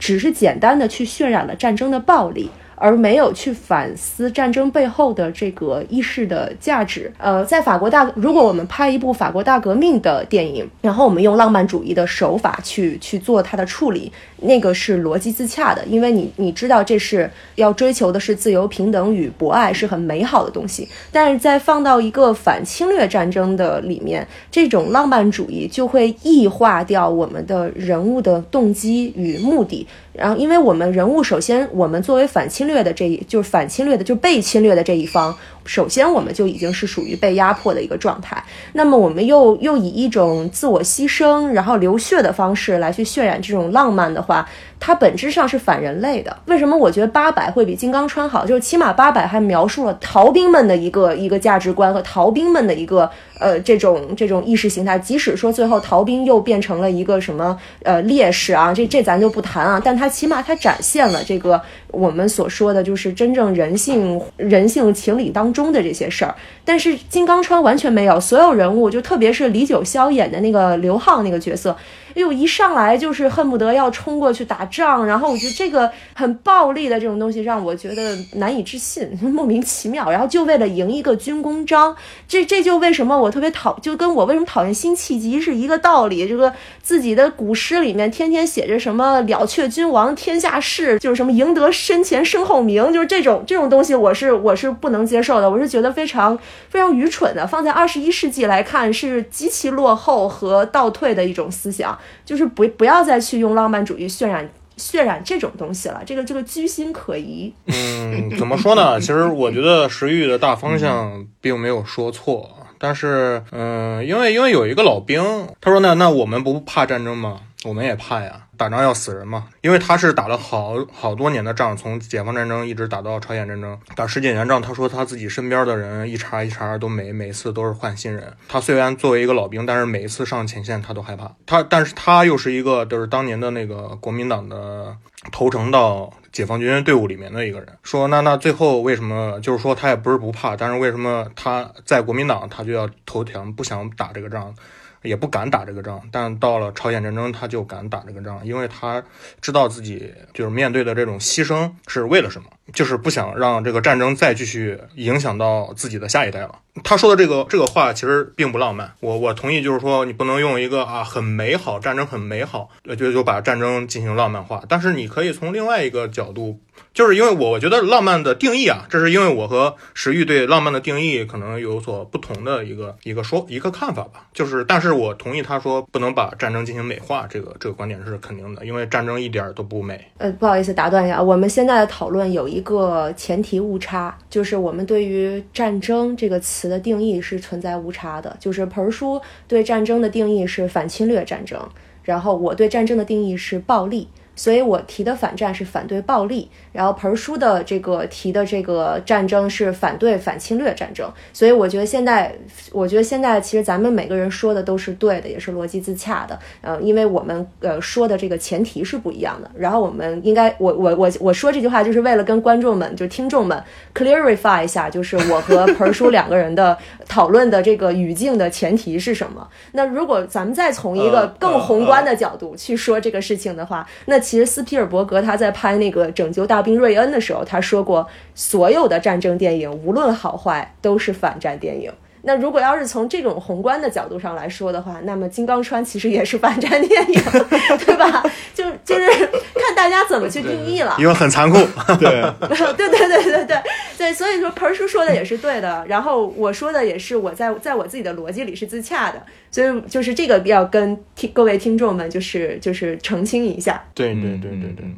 [0.00, 2.50] 只是简单的去渲染了战争的暴力。
[2.82, 7.12] 而没有去反思战争背后的这个意识的价值。
[7.16, 14.10] 呃，在法国大，如果我们拍一部法国大革命的电影，然后我们用浪漫主义的手法去去做它的处理，
[14.42, 20.88] 那个是逻辑自洽的，因为你你知道这是要追求的是自由、平等与博爱，是很美好的东西。
[21.10, 29.86] 但是在放到一个反侵略战争的里面，这种浪漫主义就会异化掉我们的人物的动机与目的。
[30.12, 35.34] 然后，因为我们人物首先，我们作为反侵略的这一，就是反侵略的，就被侵略的这一方。
[35.64, 38.42] 首先，我们就已经是属于被压迫的一个状态。
[38.72, 44.48] 那么，我们又又以一种自我牺牲，然后流血的方式来去渲染这种浪漫的话，
[44.84, 46.36] 它本质上是反人类的。
[46.46, 48.44] 为什么我觉得八百会比金刚川好？
[48.44, 54.98] 就是起码八百还描述了逃兵们的一个一个价值观和逃兵们的一个呃这种这种意识形态。
[54.98, 59.80] 即使说最后逃兵又变成了一个什么呃烈士啊，这这咱就不谈啊。
[59.84, 65.52] 但它起码它展现了这个我们所说的就是真正人性人性情理当。
[65.52, 71.76] 中的这些事儿，但是金刚川完全没有，所有人物就特别是李九霄演的那个刘浩那个角色。
[72.14, 80.10] 哎呦，一上来就是恨不得要冲过去打仗，然后我觉得这个很暴力的这种东西让我觉得难以置信， 莫名其妙。
[80.10, 81.96] 然后就为了赢一个军功章，
[82.28, 86.28] 这这就为什么我特别讨，就跟我为什么讨厌辛弃疾是一个道理。
[86.28, 97.46] 这个自己的古诗里面天天写着什么了却君王天下事，就是什么赢得身前身后名，就是这种这种东西，我是我是不能接受的，我是觉得非常非常愚蠢的。
[97.46, 101.98] 放在二十一世纪来看，是极其落后和倒退的一种思想。
[102.24, 107.52] 就是不不要再去用浪漫主义渲染渲染这种东西了，这个这个居心可疑。
[107.66, 109.00] 嗯，怎么说呢？
[109.00, 115.22] 其实我觉得石玉的大方向并没有说错，但是嗯，因为因为有一个老兵，
[115.60, 117.40] 他说呢那我们不怕战争吗？
[117.64, 118.46] 我们也怕呀。
[118.56, 124.62] 打仗要死人嘛，因为他是打了好好多年的仗，从解放战争一直打到朝鲜战争，打世界元仗。
[124.62, 128.32] 他说他自己身边的人一茬一茬都没，每次都是换新人。
[128.48, 131.32] 他虽然作为一个老兵，但是每一次上前线他都害怕。
[131.44, 134.96] 他，但是他又是一个就是当年的那个国民党的
[135.32, 137.66] 投诚到解放军队伍里面的一个人。
[137.82, 144.54] 说那那最后为什么就是说他也不是不怕，但是为什么他在国民党他就要投降，不想打这个仗？
[145.02, 149.02] 也不敢打这个仗，但到了朝鲜战争，他就敢打这个仗，因为他
[149.40, 156.58] 知道自己就是面对的这种牺牲是为了什么，就是不想让这个战争再继续影响到自己的下一代了。
[156.82, 166.60] 他说的这个这个话其实并不浪漫，我我同意，就是说你不能用一个啊很美好战争很美好，就就把战争进行浪漫化，但是你可以从另外一个角度。
[166.94, 174.26] 就是因为我我觉得浪漫的定义啊，这是因为我和石玉对浪漫的定义可能有所不同的一个一个说一个看法吧。
[174.32, 180.02] 就是，但是我同意他说不能把战争进行美化，这个这个观点是肯定的，因为战争一点都不美。
[180.18, 188.36] 呃，不好意思打断一下，我们现在的讨论有一一个前提误差，就是我们对于战争这个词的定义是存在误差的。
[188.38, 191.60] 就是盆叔对战争的定义是反侵略战争，
[192.04, 194.06] 然后我对战争的定义是暴力。
[194.42, 201.08] 所以我提的反战是反对暴力，然后盆儿叔的这个提的这个战争是反对反侵略战争。
[201.32, 202.34] 所以我觉得现在，
[202.72, 206.36] 我觉得现在其实咱们每个人说的都是对的，也是逻辑自洽的。
[206.60, 209.48] 呃，因为我们呃说的这个前提是不一样的。
[209.54, 213.62] 然后我们应该，我我我我说这句话就是为了跟观众们，就听众们
[213.94, 216.76] clarify 一下，就是我和盆儿叔两个人的
[217.06, 219.48] 讨论的这个语境的前提是什么。
[219.70, 231.92] 那如果咱们再从一个更宏观的角度去说这个事情的话，那其其实斯皮尔伯格他在拍那个《拯救大兵瑞恩》的时候，他说过，所有的战争电影无论好坏都是反战电影。
[232.24, 237.20] 那如果要是从这种宏观的角度上来说的话，那么《金刚川》其实也是反战电影，
[237.84, 238.22] 对吧？
[238.54, 239.08] 就就是
[239.54, 240.94] 看大家怎么去定义了。
[240.98, 241.56] 因为很残酷。
[241.98, 242.22] 对，
[242.76, 243.62] 对对对对对
[243.98, 253.82] 对，所以说盆儿叔说的也是对的，然后我说的也是我在在我自己的逻辑里是自洽的，所以就是这个要跟听各位听众们就是就是澄清一下。
[253.94, 254.96] 对对对对对，嗯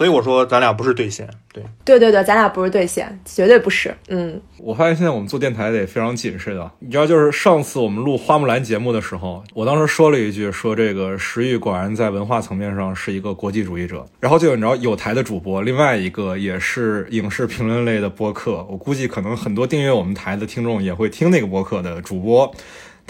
[0.00, 1.28] 所以我说咱俩不是对线。
[1.52, 3.94] 对，对对对，咱俩不是对线，绝对不是。
[4.08, 6.72] 嗯，我发现现在我们做电台得非常谨慎啊。
[6.78, 14.06] 你知道，就是上次我们录花木兰节目的时候，我当时说了一句，说这个石玉果然在文化层面上是一个国际主义者。
[14.20, 22.50] 然后就有你知道有台的主播，另外一个也是影视评论类的播客，我估计可能很多订阅我们台的听众也会听那个播客的主播。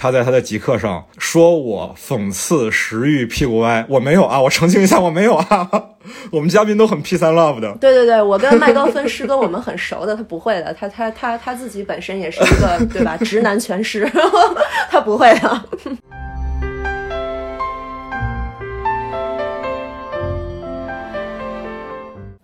[0.01, 5.69] 他在他的极客上说我讽刺石玉屁股歪，我没有啊，我澄清一下，我没有啊。
[6.33, 14.11] 我们嘉宾都很 peace and love 的，对对对，我跟麦高芬师哥我们很熟的，他不会的，他他他他自己本身也是一个对吧，直男全师，
[14.89, 15.63] 他不会的。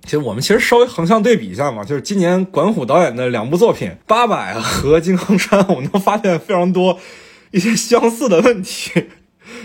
[0.03, 6.99] 其实我们其实稍微横向对比一下嘛，就是今年管虎导演的两部作品《八佰》和《金刚山》，我们能发现非常多
[7.57, 9.07] 一些相似的问题，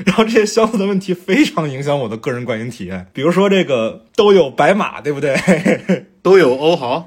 [0.06, 3.08] 然后这些相似的问题非常影响我的个人观影体验。
[3.12, 5.36] 比如说这个都有白马，对不对？
[6.23, 7.06] 都有欧豪。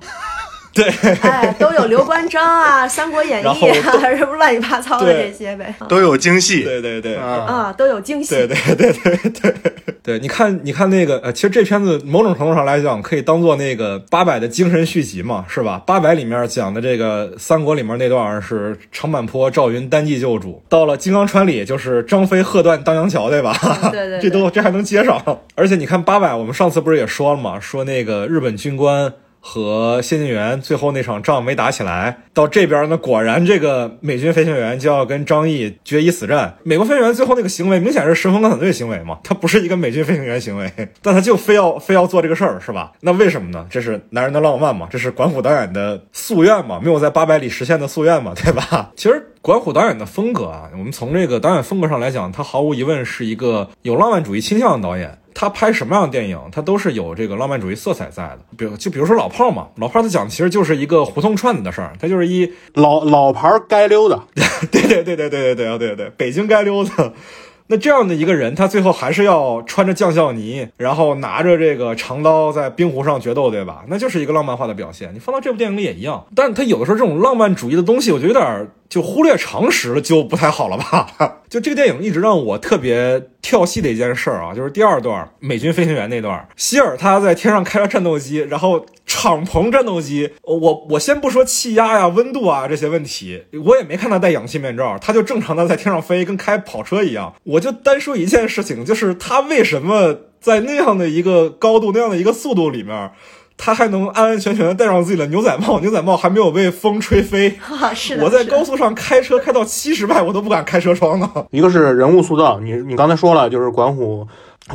[0.74, 0.84] 对，
[1.22, 6.64] 哎，都有刘关张啊，《三国演义》啊，什么乱七八糟的这些呗，都有京戏。
[6.64, 8.34] 对对对，啊，啊，都有京戏。
[8.34, 9.72] 对对对对对
[10.04, 15.82] 对，你看，你看那个，呃，其实这片子某种程度上来讲，可以当做那个八百的精神续集嘛，是吧？
[15.86, 23.56] 八百里面讲的这个三国里面那段是长坂坡赵云单骑救主，到了金刚川里就是张飞喝断当阳桥，对吧？
[23.90, 25.18] 对对对 这都这还能接上。
[25.54, 29.10] 而且你看八百，我们上次不是也说了嘛，说那个日本军官。
[29.46, 36.56] 和谢晋元最后那场仗没打起来，到这边呢，果然这个美军飞行员就要跟张毅决一死战。
[36.62, 42.92] 美国飞行员最后那个行为明显是神风敢死队行为嘛，他不是一个美军飞行员行为， 但他就非要非要做这个事儿，是吧？
[43.00, 43.66] 那为什么呢？
[43.68, 48.92] 这是男人的浪漫嘛，这是管虎导演的夙愿嘛，没有在八百里实现的夙愿嘛，对吧？
[48.96, 55.18] 其实管虎导演的风格啊，我们从这个导演风格上来讲，他毫无疑问是一个有浪漫主义倾向的导演。
[55.34, 58.38] 他拍什么样的电影，他都是有这个浪漫主义色彩在的。
[58.56, 64.18] 比如，就比如说《老炮儿》嘛，《老炮儿》他讲的其实就是一个胡同串子的事儿，他就是一老老牌街溜子。
[64.70, 67.12] 对对对对对对对对对，北京街溜子。
[67.66, 73.82] 那这样的一个人，他最后还是要穿着将校呢，然后拿着这个长刀在冰湖上决斗，对吧？
[73.88, 75.14] 那就是一个浪漫化的表现。
[75.14, 81.40] 你放到这部电影里也一样，但他有的时候这种浪漫主义的东西，我觉得有点就忽略常识了，就不太好了吧？
[81.48, 97.34] 就这个电影一直让我特别跳戏的一件事儿啊，就是第二段美军飞行员那段，希尔他在天上开着战斗机，然后敞篷战斗机，我我先不说气压呀、温度啊这些问题，我也没看他戴氧气面罩，他就正常的在天上飞，跟开跑车一样。
[97.44, 103.10] 我就单说一件事情，就是他为什么在那样的一个高度、那样的一个速度里面。
[103.56, 107.56] 他还能安安全全的戴上自己的牛仔帽，牛仔帽还没有被风吹飞。
[107.80, 111.30] 啊，是的，我在高速上开车开到七十迈，我都不敢开车窗呢。
[111.50, 114.26] 一个是人物塑造，你你刚才说了，就是管虎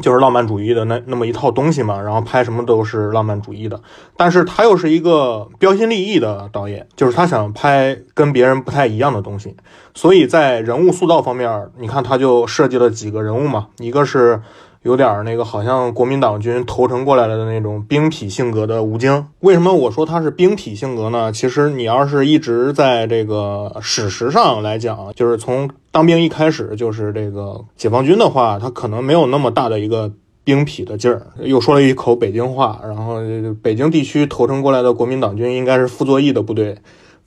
[0.02, 3.80] 就是浪漫主义的那那么一套东西嘛，然后拍什么都是浪漫主义的，
[4.16, 9.56] 但是他又是一个标新立异的导演，就是他想拍跟别人不太一样的东西，
[9.94, 14.42] 所以在人物塑造方面，你看他就设计了几个人物嘛，一个是。
[14.84, 19.28] 有点那个，好像国民党军投诚过来的那种兵痞性格的吴京。
[19.42, 21.32] 为什么我说他是兵痞性格呢？
[21.34, 30.12] 其实你要是一直在这个史实上来讲，就是从当兵一开始就是这个解放军的话，他可能没有那么大的一个
[30.46, 31.28] 兵痞的劲儿。
[31.42, 33.18] 又说了一口北京话，然后
[33.62, 36.78] 北京地区投诚过来的国民党军应该是傅作义的部队。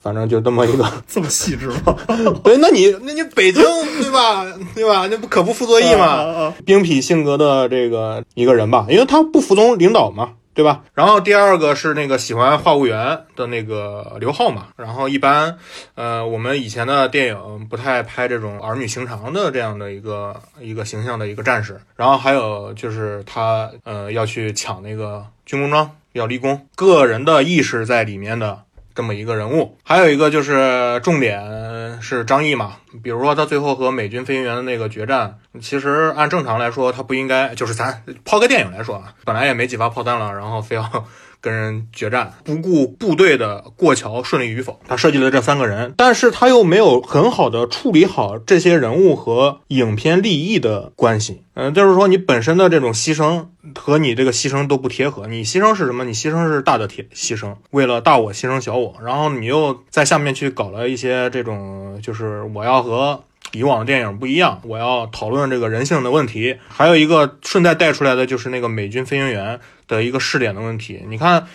[0.03, 1.95] 反正就这么一个， 这么细致吗？
[2.43, 3.63] 对，那你那你北京
[4.01, 4.45] 对吧？
[4.75, 5.07] 对吧？
[5.09, 6.53] 那不可不傅作义嘛？
[6.65, 10.83] 兵痞性格的这个一个人吧，因为他不服从领导嘛，对吧？
[10.93, 14.67] 然后第二个是那个喜欢话务员的那个刘浩嘛。
[14.75, 15.57] 然后一般，
[15.95, 21.79] 呃，我们以前的电影不太拍这种儿女情长的这样的一个一个形象的一个战士。
[21.95, 28.59] 然后还有就是他呃要去抢那个军功章，要立功，个人的意识在里面的。
[28.95, 41.05] 这么一个人物，还有一个就是重点是张译嘛，比如说他最后和美军飞行员的那个决战，其实按正常来说他不应该，就是咱抛个电影来说啊，本来也没几发炮弹了，然后非要。
[41.43, 51.41] 跟人决战，不顾部队的过桥顺利与否，他设计了这三个人，但是他又没有很好的处理好这些人物和影片利益的关系。
[51.55, 53.47] 嗯，就是说你本身的这种牺牲
[53.77, 55.27] 和你这个牺牲都不贴合。
[55.27, 56.05] 你牺牲是什么？
[56.05, 58.95] 你牺牲是大的铁牺牲，为了大我牺牲小我。
[59.03, 63.21] 然后你又在下面去搞了一些这种，就是我要和。
[63.51, 69.59] 以往的电影不一样，我要讨论这个人性的问题，还有一个顺带带出来的就是那个美军飞行员
[69.93, 71.03] 的一个试点的问题。
[71.07, 71.45] 你看，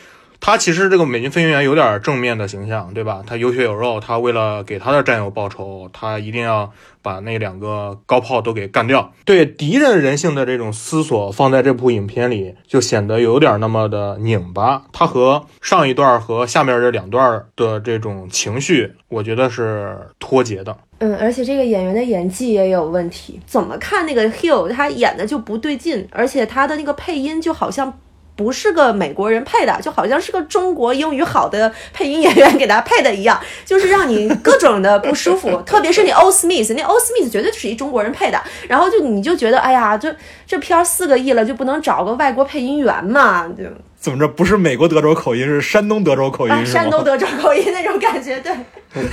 [0.40, 3.22] 他其实这个美军飞行员有点正面的形象，对吧？
[3.26, 6.70] 他有血有肉，他为了给他的战友报仇，他一定要
[7.02, 9.12] 把那两个高炮都给干掉。
[9.24, 14.84] 对敌人人性的这种思索，放在这部影片里就显得有点那么的拧巴。
[14.92, 20.76] 他和上一段和下面这两段的这种情绪，我觉得是脱节的。
[21.00, 28.00] 嗯，而且这个演员的演技也有问题，怎么看那个 Hill 他演的就不对劲，而且他的那个配音就好像
[28.38, 35.60] 不是个美国人配的，就好像是个中国英语好的配音演员给他配的一样，就是让你各种的不舒服。
[35.66, 40.08] 特别是那 O Smith，那 O Smith 绝对是一中国人配的，然后就你就觉得，哎呀，就
[40.48, 43.46] 这片四个亿了，就不能找个外国配音员嘛？
[43.48, 43.64] 就。
[44.00, 44.26] 怎么着？
[44.28, 48.40] 不是美国德州口音，是山东德州口音，山东德州口音那种感觉。
[48.40, 48.54] 对，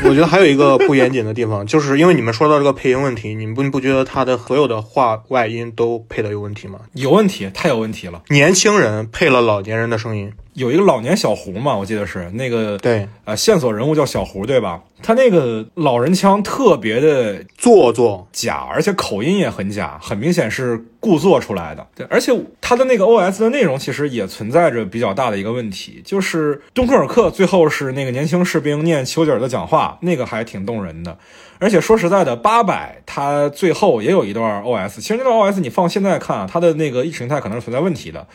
[0.05, 6.79] 我觉得还有一个不严谨的地方，就是因为你们说到这个配音问题，你们不不觉得他的所有的话外音都配的有问题吗？
[6.93, 8.21] 有问题，太有问题了。
[8.29, 10.31] 年轻人配了老年人的声音。
[10.55, 14.81] 有一个老年小胡嘛，我记得是那个对，呃，线索人物叫小胡，对吧？
[15.03, 21.85] 他那个老人腔特别的做作假，而且口音也很假，很明显是故作出来的。
[21.93, 22.31] 对，而且
[22.61, 31.17] 他的那个 O S 的内容其实也存在着比较大的一个问题，就是敦刻尔克最后是那个年轻士兵念丘吉尔的讲话，那个还挺动人的。
[31.59, 38.25] 而且说实在的，八百他最后也有一段 O S，其实那段 O S 你放现在看啊，他的那个意识形态可能是存在问题的。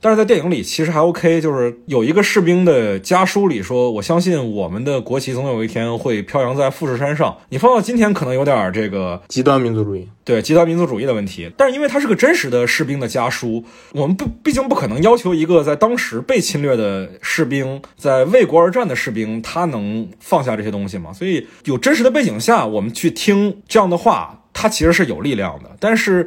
[0.00, 11.50] 但是在电影里其实还 OK，就是有一个士兵的家书里说：“我相信我们的国旗总有一天会飘扬在富士山上。”你放到今天可能有点这个极端民族主义，对极端民族主义的问题。
[11.56, 21.12] 但是因为它是个真实的士兵的家书，我们不毕竟不可能要求一个在当时被侵略的士兵，在为国而战的士兵，他能放下这些东西吗？
[21.12, 25.76] 所以有真实的背景下，我们去听这样的话，它其实是有力量的。
[25.78, 26.26] 但是。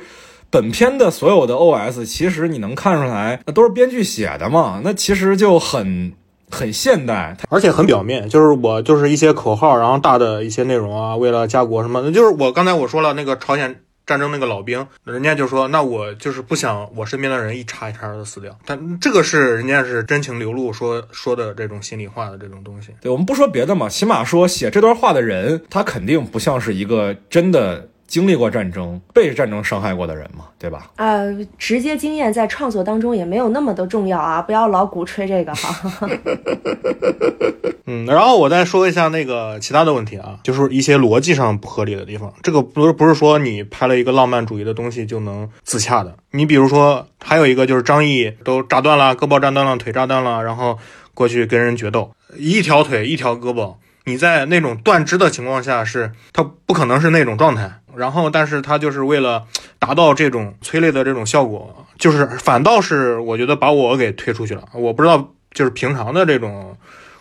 [0.54, 4.82] 本片的所有的 OS，其实你能看出来，那都是编剧写的嘛？
[4.84, 6.14] 那其实就很
[6.51, 22.89] 很现代，而且很表面，就是我就是一些口号，然后大的一些内容啊，为了家国什么，那就是我刚才我说了那个朝鲜战争那个老兵，人家就说，那我就是不想我身边的人一茬一茬的死掉，但这个是人家是真情流露说说的这种心里话的这种东西。
[23.01, 27.89] 对我们不说别的嘛，起码说写这段话的人，他肯定不像是一个真的。
[28.14, 30.91] 经历过战争、被战争伤害过的人嘛，对吧？
[30.97, 36.07] 呃，直接经验在创作当中也没有那么的重要啊，不要老鼓吹这个哈。
[37.88, 42.32] 嗯，然后我再说一下那个其他的问题啊，就是一些逻辑上不合理的地方。
[42.43, 46.16] 这个不是不是说你拍了一个浪漫主义的东西就能自洽的。
[46.34, 50.78] 你比如说，还有一个就是张译都炸断了，胳膊炸断了，腿炸断了，然后
[51.16, 57.80] 过去跟人决斗，一条腿一条胳膊，你在那种断肢的情况下是，他不可能是那种状态。
[57.96, 59.44] 然后，但是他就是为了
[59.80, 64.64] 达到这种催泪的这种效果，就是反倒是我觉得把我给推出去了。
[64.74, 66.78] 我不知道就是平常的这种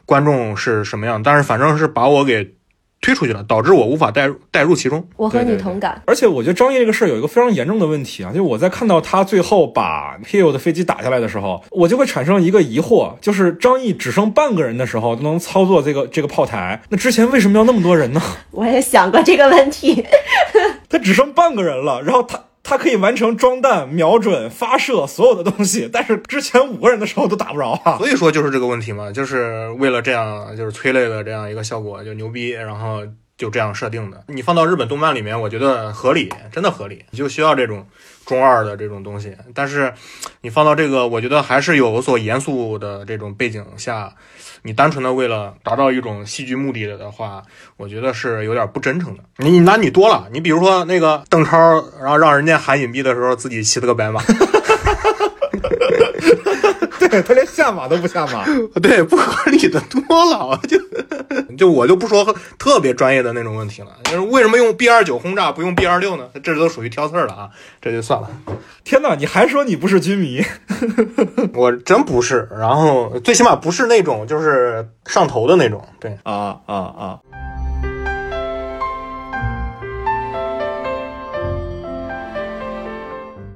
[0.06, 2.54] 观众是什么样，但是反正是把我给。
[3.02, 5.06] 推出去了，导致我无法带入带入其中。
[5.16, 6.00] 我和你同感。
[6.06, 18.22] 而且我觉得张译这个事儿有一个非常严重的问题啊，就我在看到他最后把 Hill 的飞机打下来的时候，我就会产生一个疑惑，就是张译只剩半个人的时候都能操作这个这个炮台，那之前为什么要那么多人呢？
[18.52, 20.06] 我也想过这个问题。
[20.88, 22.40] 他只剩半个人了，然后他。
[22.62, 27.98] 他可以完成装弹、瞄准、发射所有的东西，但是之前五个人的时候都打不着啊。
[27.98, 33.06] 所以说就是这个问题嘛，就是为了这样就是催泪的这样一个效果就牛逼，然后
[33.36, 34.24] 就这样设定的。
[34.28, 37.86] 你放到日本动漫里面，我觉得合理，真的合理，你就需要这种
[38.26, 39.36] 中二的这种东西。
[39.54, 39.92] 但是
[40.42, 44.14] 你放到这个，我觉得还是有所严肃的这种背景下。
[44.62, 47.42] 你单纯的为了达到一种戏剧目的的话，
[47.76, 49.24] 我觉得是有点不真诚的。
[49.38, 51.58] 你男女多了，你比如说那个邓超，
[52.00, 54.22] 然后让人家喊隐蔽的时候，自己骑了个白马。
[57.12, 58.44] 对 他连下马都不下马。
[58.82, 60.00] 对，不合理的多
[60.32, 60.76] 了，就
[61.56, 62.24] 就我就不说
[62.58, 66.24] 特别专业的那种问题了，就是为什么用 B 二九轰炸不用 B 二六呢？
[66.42, 67.50] 这都属于挑刺儿了啊，
[67.80, 68.28] 这就算了。
[68.82, 70.42] 天哪，你还说你不是军迷？
[71.54, 76.18] 我真不是，然后最起码不是那种就是上头的那种，对。
[76.22, 77.18] 啊啊啊！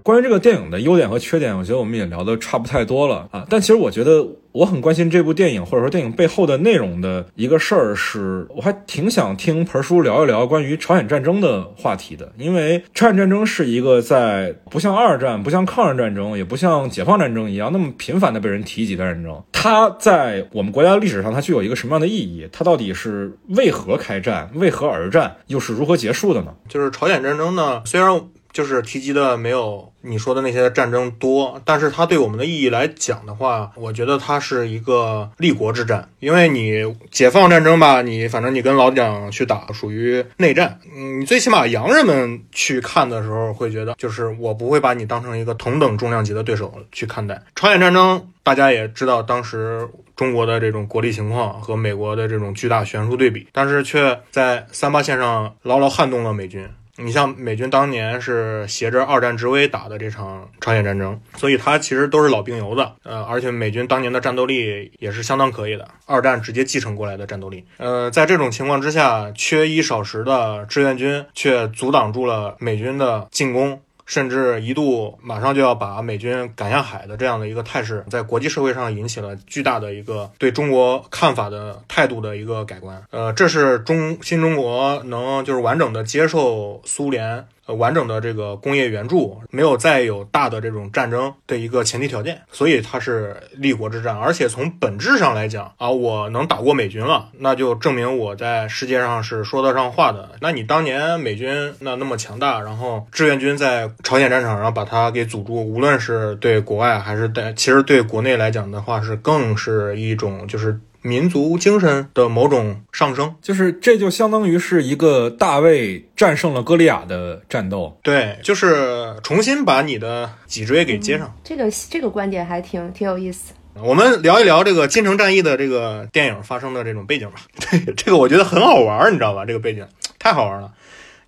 [0.07, 3.45] 关于这个电影的优点和缺点，我觉得我们也聊得差不太多了啊。
[3.51, 12.33] 但其实我觉得我很关心这部电影，或者说电影背后的内容的一个事儿，是我还挺想听盆叔聊一聊关于朝鲜战争的话题的。
[12.39, 19.43] 因为朝鲜战争是一个在不像二战、不像抗日战争、也不像解放战争一样那么频繁的被人提及的战争。
[19.51, 22.49] 它在我们国家历史上，它具有一个什么样的意义？
[22.53, 24.49] 它到底是为何开战？
[24.55, 25.35] 为何而战？
[25.49, 26.55] 又是如何结束的呢？
[26.69, 28.09] 就是朝鲜战争呢，虽然
[28.53, 36.09] 就是提及的没有你说的那些战争多，但是它对我们的意义来讲的话，我觉得它是一个立国之战。
[36.21, 40.79] 因为你解放战争吧，你反正你跟老蒋去打，属于内战。
[40.97, 47.43] 嗯，你最起码洋人们去看的时候会觉得，就是我不会把你当成一个同等重量级的对手去看待。
[47.55, 56.69] 朝鲜战争大家也知道，当时中国的这种国力情况和美国的这种巨大悬殊对比，但是却在三八线上牢牢撼动了美军。
[56.99, 67.65] 你像美军当年是携着二战之威打的这场朝鲜战争，所以它其实都是老兵油子，呃，而且美军当年的战斗力也是相当可以的，二战直接继承过来的战斗力。
[67.77, 73.81] 呃，在这种情况之下，缺衣少食的志愿军却阻挡住了美军的进攻。
[74.07, 83.03] 甚至一度马上就要把美军赶下海的这样的一个态势，在国际社会上引起了巨大的一个对中国看法的态度的一个改观。
[83.11, 87.47] 呃，这是中新中国能就是完整的接受苏联。
[87.67, 94.17] 呃，完整的这个工业援助没有再有大的这种战争的一个前提条件，所以它是立国之战。
[94.17, 100.31] 而且从本质上来讲啊，我能打过美军了，那就证明我在世界上是说得上话的。
[100.41, 110.79] 那你当年美军那那么强大，然后志愿军在朝鲜战场上把它给阻住，无论是对国外还是对，其实对国内来讲的话，是更是一种就是。
[111.07, 117.99] 民族精神的某种上升，就是这就相当于是一个大卫战胜了歌利亚的战斗。
[118.03, 121.33] 对，就是重新把你的脊椎给接上。
[121.45, 123.53] 这个这个观点还挺挺有意思。
[123.75, 127.37] 我们聊一聊这个《金城战役》的这个电影发生的这种背景吧。
[127.59, 129.45] 这 这个我觉得很好玩，你知道吧？
[129.45, 129.87] 这个背景
[130.19, 130.73] 太好玩了，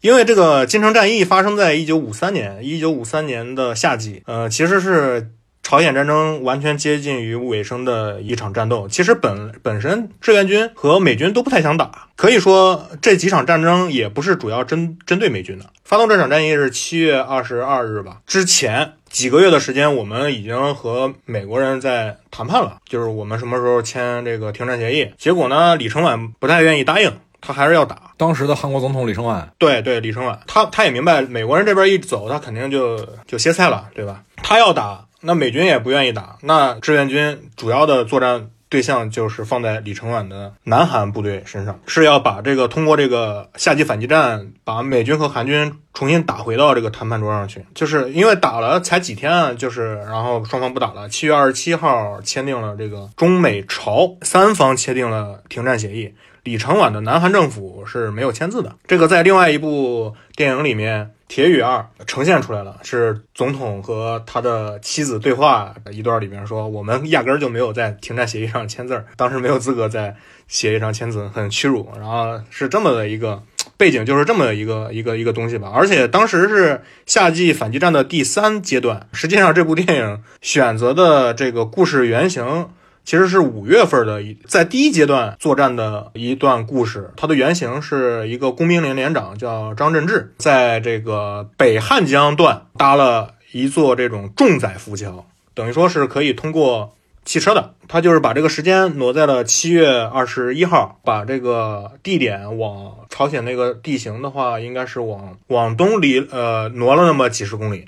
[0.00, 5.30] 因为这个《金城战役》发生在一九五三年，一九五三年的夏季，呃，其实是。
[5.62, 15.66] 朝鲜战争完全接近于尾声的一场战斗，其实本本身志愿军和美军都不太想打，可以说这几场战争也不是主要针针对美军的。
[15.84, 18.18] 发动这场战役是七月二十二日吧？
[18.26, 25.10] 之前几个月的时间，我们已经和美国人在谈判了，就是我们什么时候签这个停战协议。
[25.18, 28.12] 结果呢，李承晚不太愿意答应，他还是要打。
[28.16, 34.22] 当时的韩国总统李承晚，对对，李承晚，他他也明白美国人这边一走，他肯定就就歇菜了，对吧？
[34.42, 35.04] 他要打。
[35.20, 47.64] 那美军也不愿意打，那志愿军主要的作战对象就是放在李承晚的南韩部队身上，是要把这个通过这个夏季反击战，把美军和韩军重新打回到这个谈判桌上去。
[47.74, 51.08] 就是因为打了才几天啊，就是然后双方不打了。
[51.08, 56.14] 七月二十七号签订了这个中美朝三方签订了停战协议，
[56.48, 58.74] 李承晚的南韩政府是没有签字的。
[58.86, 61.10] 这个在另外一部电影里面。
[61.30, 71.86] 《铁雨二》呈现出来了，是总统和他的妻子对话的一段里面说，我们压根儿就没有在停战协议上签字，当时没有资格在协议上签字，很屈辱。
[71.98, 73.42] 然后是这么的一个
[73.76, 75.70] 背景，就是这么一个一个一个东西吧。
[75.74, 82.70] 而且当时是夏季反击战的第三阶段，实际上这部电影选择的这个故事原型。
[83.08, 87.10] 其实是五月份的一，在第一阶段作战的一段故事。
[87.16, 96.92] 它的原型是一个工兵连连长，叫张振志，在这个北汉江段搭了一座这种重载浮桥，等于说是可以通过
[97.24, 97.72] 汽车的。
[97.88, 107.86] 他就是把这个时间挪在了七月二十一号，把这个地点往朝鲜那个地形的话，应该是往往东离呃挪了那么几十公里。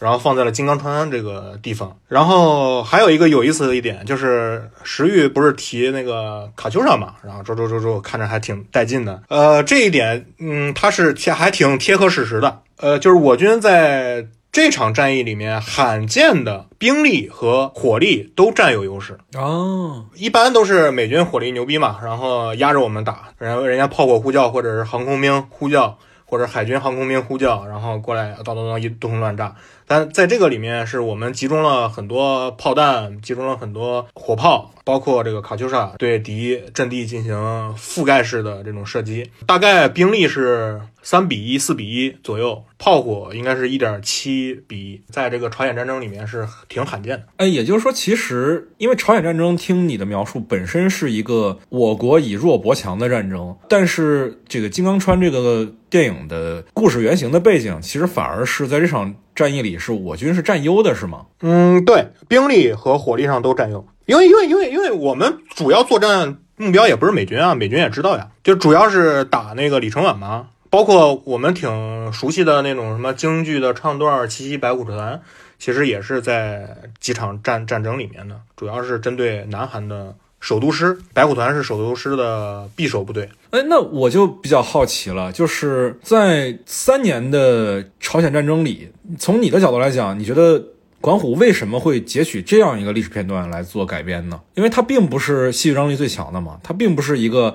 [0.00, 1.96] 然后放在了金刚川这个地方。
[2.08, 9.22] 然后还有一个有意思的一点，就是石玉不是提那个卡秋莎嘛，然后周周周周看着还挺带劲的。
[9.28, 12.62] 呃，这一点，嗯，它是贴还挺贴合事实的。
[12.78, 19.18] 呃，就是我军在这场战役里面罕见的兵力和火力都占有优势。
[19.34, 29.54] 哦，一般都是美军火力牛逼嘛，然后压着我们打，然后人家炮火呼叫或者是航空兵呼叫或者海军航空兵呼叫，然后过来咚咚咚一通乱炸。
[29.90, 37.34] 但在这个里面，是我们集中了很多炮弹，集中了很多火炮，包括这个卡秋莎，对敌阵地进行
[37.76, 39.28] 覆盖式的这种射击。
[39.46, 47.24] 大概兵力是三比一、四比一左右，炮火应该是一点七比一，在这个朝鲜战争里面是挺罕见的。
[47.38, 61.24] 哎，也就是说，其实因为朝鲜战争，听你的描述本身是一个我国以弱博强的战争，但是这个金刚川这个电影的故事原型的背景，其实反而是在这场战役里是我军是占优的，是吗？
[61.40, 70.48] 嗯，对，兵力和火力上都占优，因为因为因为因为我们主要作战目标也不是美军啊，美军也知道呀，就主要是打那个李承晚嘛。
[70.68, 75.14] 包括我们挺熟悉的那种什么京剧的唱段《七七白虎团》，
[75.58, 80.98] 其实也是在几场战战争里面的，主要是针对南韩的首都师。
[81.14, 83.28] 白虎团是首都师的匕首部队。
[83.50, 90.60] 哎，那我就比较好奇了，就是在三年的朝鲜战争里，从你的角度来讲，你觉得
[91.00, 94.40] 管虎为什么会截取这样一个历史片段来做改编呢？
[94.54, 97.54] 因为它并不是戏剧张力最强的嘛，它并不是一个。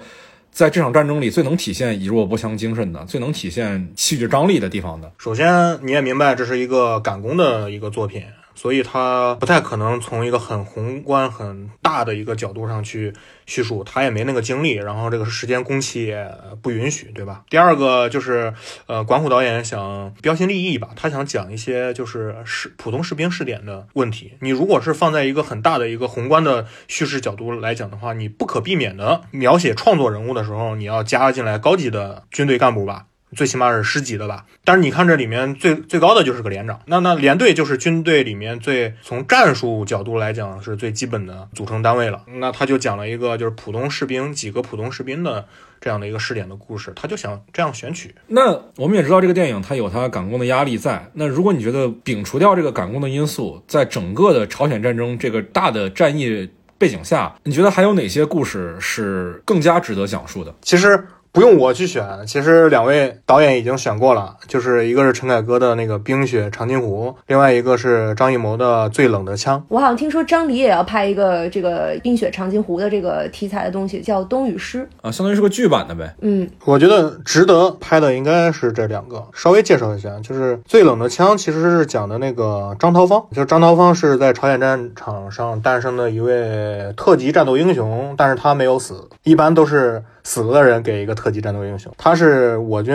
[0.51, 5.11] 在这场战争里，最能体现以弱不强精神的，最能体现戏剧张力的地方的。
[5.17, 8.23] 首先，你也明白这是一个赶工的一个作品。
[8.55, 13.13] 所以他不太可能从一个很宏观、很大的一个角度上去
[13.45, 16.27] 叙述，他也没那个精力，然后这个时间工期也
[16.61, 17.43] 不允许，对吧？
[17.49, 18.53] 第二个就是，
[18.87, 24.33] 呃，管虎导演想标新立异吧，他想讲一些就是士普通士兵试点的问题。
[24.39, 33.07] 你如果是放在一个很大的一个宏观的叙事角度来讲的话，你不可避免的描写创作人物的时候，你要加进来高级的军队干部吧。
[33.35, 42.23] 最起码是师级的吧，但是你看这里面最最高的就是个连长，那那连队就是军队里面最从战术角度来讲是最基本的组成单位了。
[42.39, 45.45] 那他就讲了一个就是普通士兵几个普通士兵的
[45.81, 48.15] 这样的一个试点的故事，他就想这样选取。
[48.27, 60.55] 那我们也知道这个电影它有它赶工的压力在，那如果你觉得摒除掉这个赶工的因素，在整个的朝鲜战争这个大的战役背景下，你觉得还有哪些故事是更加值得讲述的？
[60.61, 61.05] 其实。
[61.35, 69.59] 不用我去选，其实两位导演已经选过了，就是一个是陈凯歌的那个《冰雪长津湖》，另外一个是张艺谋的《最冷的枪》。
[69.67, 76.15] 我好像听说张黎也要拍一个这个《冰雪长津湖》的这个题材的东西，叫《冬雨诗》啊，相当于是个剧版的呗。
[76.21, 79.21] 嗯，我觉得值得拍的应该是这两个。
[79.33, 90.01] 稍微介绍一下，就是《最冷的枪》其实是讲的那个张桃芳，就是张桃芳是在朝鲜战场上诞生的一位特级战斗英雄，但是他没有死，一般都是。
[90.25, 92.93] 死了的人给一个特级战斗英雄，他是我军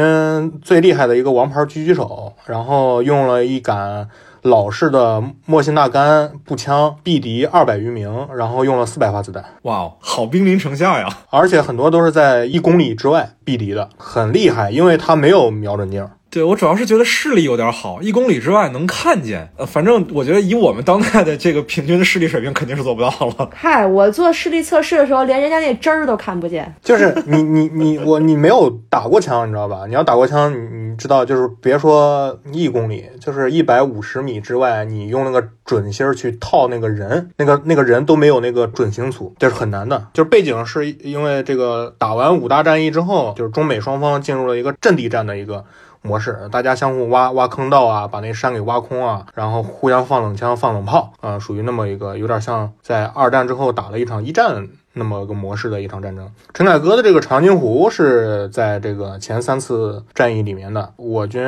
[0.61, 4.09] 最厉害的一个王牌狙击手，然后用了一杆
[4.43, 9.45] 老式的莫辛纳甘步枪毙敌二百余名，然后用了四百发子弹。
[9.63, 11.09] 哇哦，好兵临城下呀！
[11.31, 16.09] 而且很多都是在一公里之外毙敌的，很厉害，因为他没有瞄准镜。
[16.31, 19.51] 对我主要是觉得视力有点好，一公里之外能看见。
[19.57, 23.51] 呃，反正我觉得以我们当代的这个平均的视力水平，肯定是做不到了。
[23.53, 26.73] 嗨，我做视力测试的时候，连人家那针儿都看不见。
[26.83, 29.87] 就是你你你我你没有打过枪，你知道吧？
[29.89, 40.07] 你要打过枪，你你知道，就是别说一公里，就是一百五十米之外，你用那个准心儿去套那个人，那个那个人都没有那个准星粗，这是很难的。
[40.13, 45.65] 就是背景是因为这个打完五大战役之后，就是中美双方进入了一个阵地战的一个。
[46.03, 54.69] 模式，大家相互挖挖坑道啊，把那山给挖空啊，然后互相放冷枪、放冷炮啊，属于那么一个有点像在二战之后打了一场一战。
[54.93, 61.41] 那么个模式的一场战争，陈凯歌的这个长津湖是在这个前三次战役里面的，我军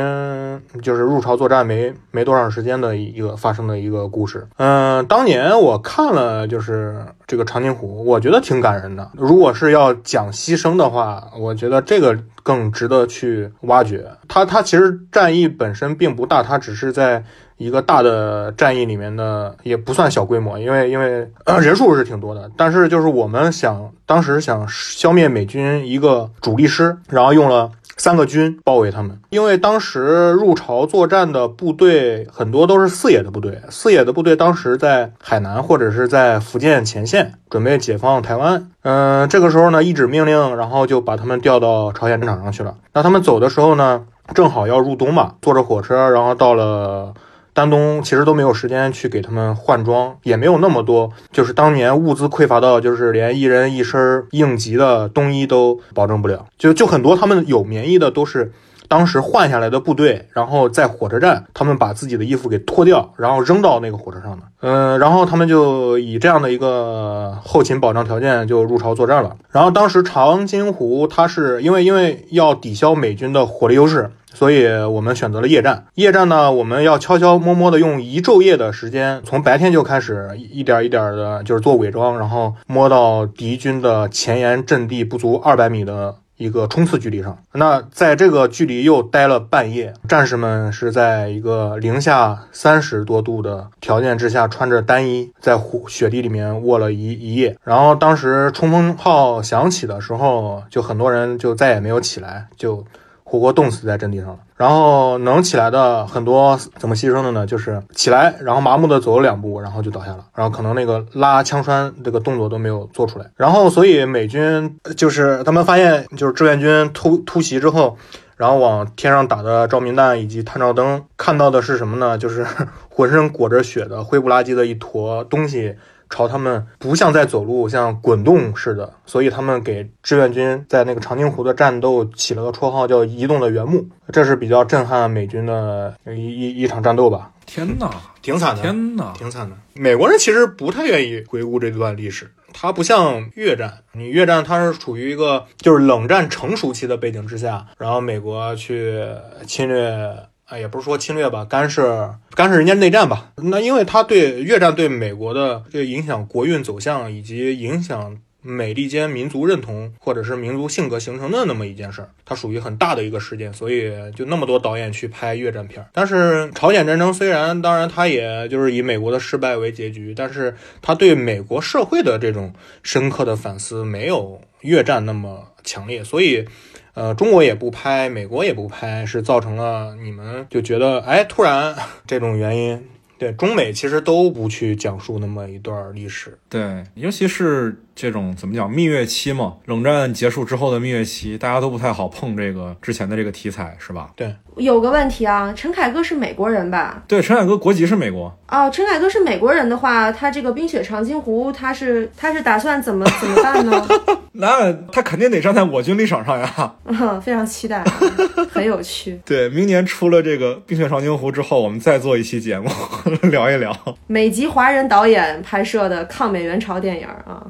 [0.80, 4.46] 就是入朝作战没没多长时间的一个发生的一个故事。
[4.58, 9.10] 嗯，当年我看了就是这个长津湖，我觉得挺感人的。
[9.14, 14.06] 如果是要讲牺牲的话，我觉得这个更值得去挖掘。
[14.28, 17.24] 它它其实战役本身并不大，它只是在。
[17.62, 42.74] 一个大的战役里面的也不算小规模，因为因为人数是挺多的，但是就是我们想当时想消灭美军一个主力师，然后用了三个军包围他们，因为当时入朝作战的部队很多都是四野的部队，四野的部队当时在海南或者是在福建前线准备解放台湾，嗯，这个时候呢一纸命令，然后就把他们调到朝鲜战场上去了。
[42.92, 44.02] 那他们走的时候呢，
[44.34, 47.14] 正好要入冬嘛，坐着火车，然后到了。
[47.54, 58.52] 丹东其实都没有时间去给他们换装，也没有那么多，就是当年物资匮乏到，就是连一人一身应急的冬衣都保证不了，就就很多他们有棉衣的都是。
[58.92, 64.42] 当时换下来的部队，然后在火车站，他们把自己的衣服给脱掉，然后扔到那个火车上的。
[64.60, 69.34] 嗯，然后他们就以这样的一个后勤保障条件就入朝作战了。
[69.50, 74.10] 然后当时长津湖它是因为因为要抵消美军的火力优势。
[74.34, 75.84] 所以我们选择了夜战。
[75.94, 87.38] 夜战呢，我们要悄悄摸摸的用一昼夜的时间，从白天就开始一点一点的，就是做伪装，然后摸到敌军的前沿阵地不足二百米的一个冲刺距离上。
[87.52, 97.56] 那在这个距离又待了半夜，战士们是在一个零下三十多度的条件之下，穿着单衣在雪地里面卧了一一夜。
[97.62, 102.84] 然后当时冲锋号响起的时候，就很多人就再也没有起来，就。
[103.32, 107.46] 活活冻死在阵地上了，然后能起来的很多怎么牺牲的呢？
[107.46, 113.24] 就是起来，然后麻木的走了两步，然后就倒下了，然后可能那个拉枪栓这个动作都没有做出来。
[113.36, 117.96] 然后所以美军就是他们发现就是志愿军突突袭之后，
[118.36, 122.18] 然后往天上打的照明弹以及探照灯看到的是什么呢？
[122.18, 122.46] 就是
[122.90, 125.76] 浑身裹着雪的灰不拉几的一坨东西。
[126.12, 133.88] 朝他们不像在走路，像滚动似的，所以他们给志愿军在那个长津湖的战斗起了个绰号，叫“移动的原木”。
[134.12, 137.32] 这是比较震撼美军的一一一场战斗吧？
[137.46, 137.90] 天哪，
[138.20, 138.60] 挺惨的！
[138.60, 139.56] 天哪，挺惨的！
[139.74, 149.02] 美国人其实不太愿意回顾这段历史，它不像越战，你越战它是处于一个就是冷战成熟期的背景之下，然后美国去
[149.46, 150.14] 侵略。
[150.52, 153.32] 哎，也不是说侵略吧，干涉干涉人家内战吧。
[153.36, 165.88] 那因为他对越战对美国的这个影响国运走向，以及影响美利坚民族认同或者是民族性格形成的那么一件事儿，它属于很大的一个事件，所以就那么多导演去拍越战片儿。
[165.94, 176.46] 但是朝鲜战争虽然当然它也就是以美国的失败为结局，但是他对美国社会的这种深刻的反思没有越战那么强烈，所以。
[176.94, 181.74] 呃，中国也不拍，美国也不拍，是造成了你们就觉得，哎，突然
[182.06, 182.86] 这种原因，
[183.18, 187.78] 对中美其实都不去讲述那么一段历史，对，尤其是。
[187.94, 189.52] 这种怎么讲蜜月期嘛？
[189.66, 194.08] 冷战结束之后的蜜月期，大家都不太好碰这个之前的这个题材，是吧？
[194.16, 197.02] 对，有个问题啊，陈凯歌是美国人吧？
[197.06, 198.34] 对，陈凯歌国籍是美国。
[198.48, 203.86] 哦，陈凯歌是美国人的话，他这个《冰雪长津湖》，他是他是打算怎么怎么办呢？
[204.32, 206.74] 那他肯定得站在我军立场上呀。
[206.86, 207.84] 嗯，非常期待，
[208.50, 209.20] 很有趣。
[209.26, 212.70] 对，明年出了这个《冰雪长津湖》之后，我们再做一期节目
[213.30, 213.76] 聊一聊
[214.06, 217.46] 美籍华人导演拍摄的抗美援朝电影啊。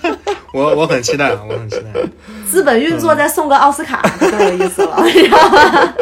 [0.54, 2.00] 我我很期待，我很期待。
[2.46, 5.94] 资本运作再送个奥斯卡，更有意思了， 你知道吗？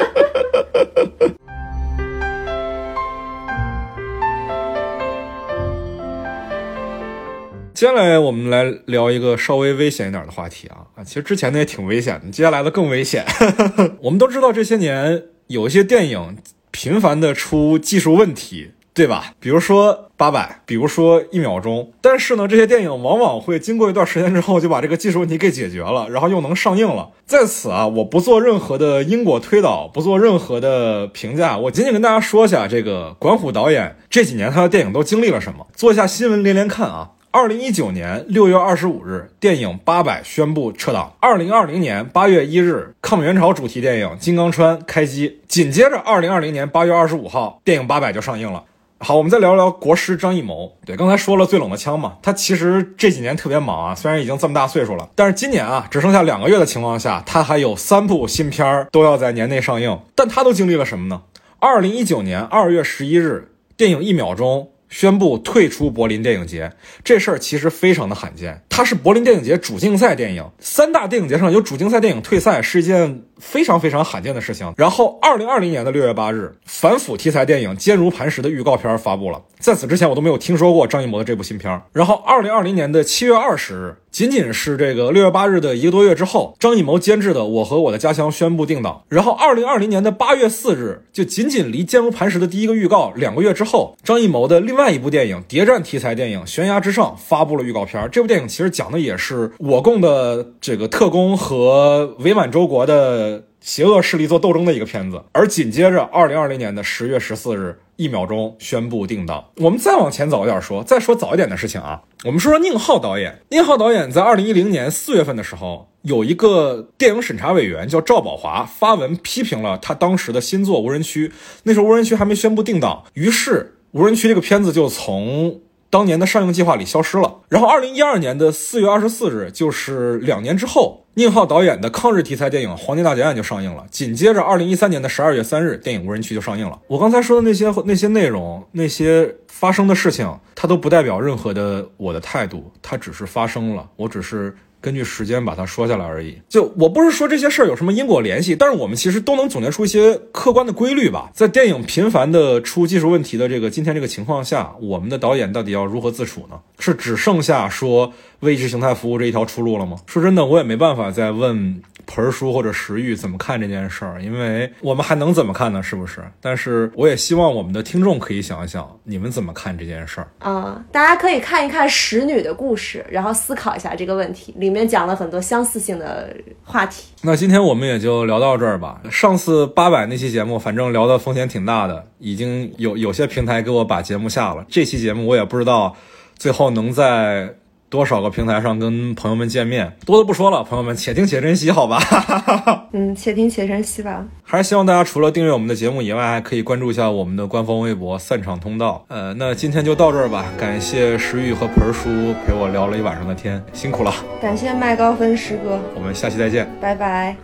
[7.74, 13.24] 接下来我们来聊一个稍微危险一点的话题啊啊，其实之前的也挺危险的，接下来的更危险。
[14.00, 16.36] 我们都知道这些年有一些电影
[16.70, 18.70] 频繁的出技术问题。
[18.94, 19.32] 对吧？
[19.40, 21.90] 比如说八百，比如说一秒钟。
[22.00, 27.10] 但是呢，这些电影往往会经过一段时间之后，就把这个技术问题给解决了，然后又能上映了。
[27.26, 37.10] 在此啊，我不做任何的因果推导，不做任何的评价，我仅仅跟大家说一下，这个管虎导演这几年他的电影都经历了什么，做一下新闻连连看啊。
[37.32, 41.14] 二零一九年六月二十五日，电影《八百》宣布撤档。
[41.18, 45.40] 二零二零年八月一日，抗美援朝主题电影《金刚川》开机。
[45.48, 48.62] 紧接着，二零二零年八月二十五号，电影《八百》就上映了。
[49.04, 50.78] 好，我们再聊聊国师张艺谋。
[50.86, 60.00] 对，刚才说了最冷的枪嘛，他其实这几年特别忙啊，虽然已经这么大岁数了，但是今年啊，只剩下两个月的情况下，他还有三部新片儿都要在年内上映。
[60.14, 61.20] 但他都经历了什么呢？
[61.58, 66.72] 二零一九年二月十一日，电影《一秒钟》宣布退出柏林电影节，
[67.04, 68.62] 这事儿其实非常的罕见。
[68.70, 73.22] 它是柏林电影节主竞赛电影，三大电影节上有主竞赛电影退赛是一件。
[73.38, 74.72] 非常非常罕见的事情。
[74.76, 79.40] 然后，二零二零年的六月八日，反腐题材电影《坚如磐石》的预告片发布了。
[79.58, 81.80] 在此之前，我都没有听说过张艺谋的这部新片。
[81.92, 89.02] 然后，二零二零年的七月二十日，仅仅是这个六月八日的一个多月之后，张艺谋监制的《我和我的家乡》宣布定档。
[89.08, 98.06] 然后，二零二零年的八月四日，就仅仅离《坚如磐石》的第一个预告两个月之后，张艺谋的另外一部电影谍战题材电影《悬崖之上》发布了预告片。
[98.12, 103.33] 这部电影其实讲的也是我共的这个特工和伪满洲国的。
[103.64, 109.42] 邪恶势力做斗争的一个片子，而紧接着，二零二零年的十月十四日，一秒钟宣布定档。
[109.56, 113.40] 我们再往前走一点说，再说早一点的事情啊，我们说说宁浩导演。
[113.48, 121.28] 宁浩导演在二零一零年四月份的时候，有一个电影审查委员叫赵宝华发文批评了他当时的新作《无人区》，
[121.62, 125.62] 那时候《无人区》还没宣布定档，于是《无人区》这个片子就从。
[125.94, 127.32] 当年的上映计划里消失了。
[127.48, 133.86] 然后，二零一二年的四月二十四日，就是两年之后，宁浩导演的抗日题材电影《黄金大劫案》就上映了。
[133.92, 136.76] 紧接着，二零一三年的十二月三日，电影《无人区》就上映了。
[136.88, 144.52] 我刚才说的那些那些内容，那些发生的事情，它都不代表任何的我的态度，它只是发生了，我只是。
[144.84, 146.36] 根据时间把它说下来而已。
[146.46, 151.30] 就我不是说这些事儿有什么因果联系，但是我们其实都能总结出一些客观的规律吧。
[151.32, 156.60] 在电影频繁的出技术问题的这个今天这个情况下，我们的导演到底要如何自处呢？
[156.78, 159.96] 是只剩下说为意识形态服务这一条出路了吗？
[160.06, 161.80] 说真的，我也没办法再问。
[162.06, 164.22] 盆儿叔或者石玉怎么看这件事儿？
[164.22, 165.82] 因为我们还能怎么看呢？
[165.82, 166.22] 是不是？
[166.40, 170.28] 但是我也希望我们的听众可以想一想，你们怎么看这件事儿？
[170.38, 177.12] 啊，大家可以看一看《使女》的故事，然后思考一下这个问题，里面讲了很多相似性的话题。
[177.22, 179.00] 那今天我们也就聊到这儿吧。
[179.10, 184.64] 上次八百那期节目，反正聊的风险挺大的，已经有有些平台给我把节目下了。
[184.68, 185.96] 这期节目我也不知道
[186.36, 187.54] 最后能在。
[187.93, 191.97] 多少个平台上跟朋友们见面，多的不说了，朋友们且听且珍惜，好吧？
[192.93, 194.23] 嗯，且听且珍惜吧。
[194.43, 199.03] 还是希望大家除了订阅我们的节目以外，还可以关注一下我们的官方微博“散场通道”。
[199.09, 200.45] 呃，那今天就到这儿吧。
[200.57, 202.09] 感谢石玉和盆叔
[202.45, 204.13] 陪我聊了一晚上的天，辛苦了。
[204.39, 207.35] 感谢麦高芬师哥，我们下期再见，拜拜。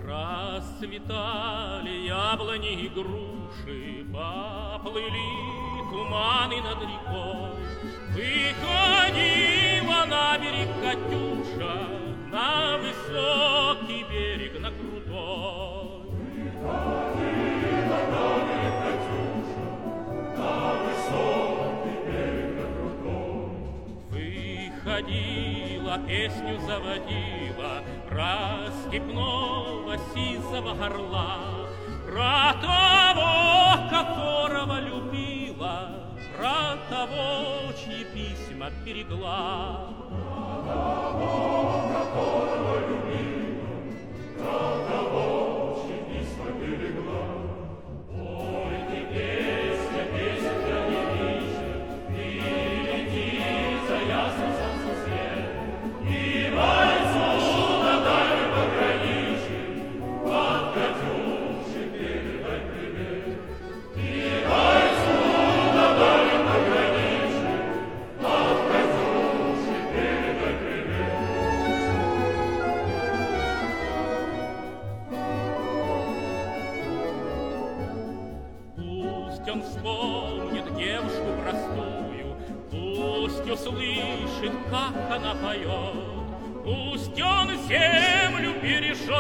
[2.06, 3.74] на берег, Катюша,
[6.54, 7.09] на
[10.07, 11.89] На берег, Катюша,
[12.31, 15.01] на высокий берег, на крутой.
[24.11, 31.69] Выходила, песню заводила про степного сизого горла,
[32.07, 35.20] про того, которого любила,
[38.61, 39.89] дым от берегла.
[40.67, 43.63] Того, которого любил,
[44.39, 45.40] того,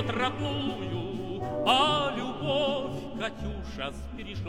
[0.00, 4.44] бережет родную, А любовь Катюша сбережет.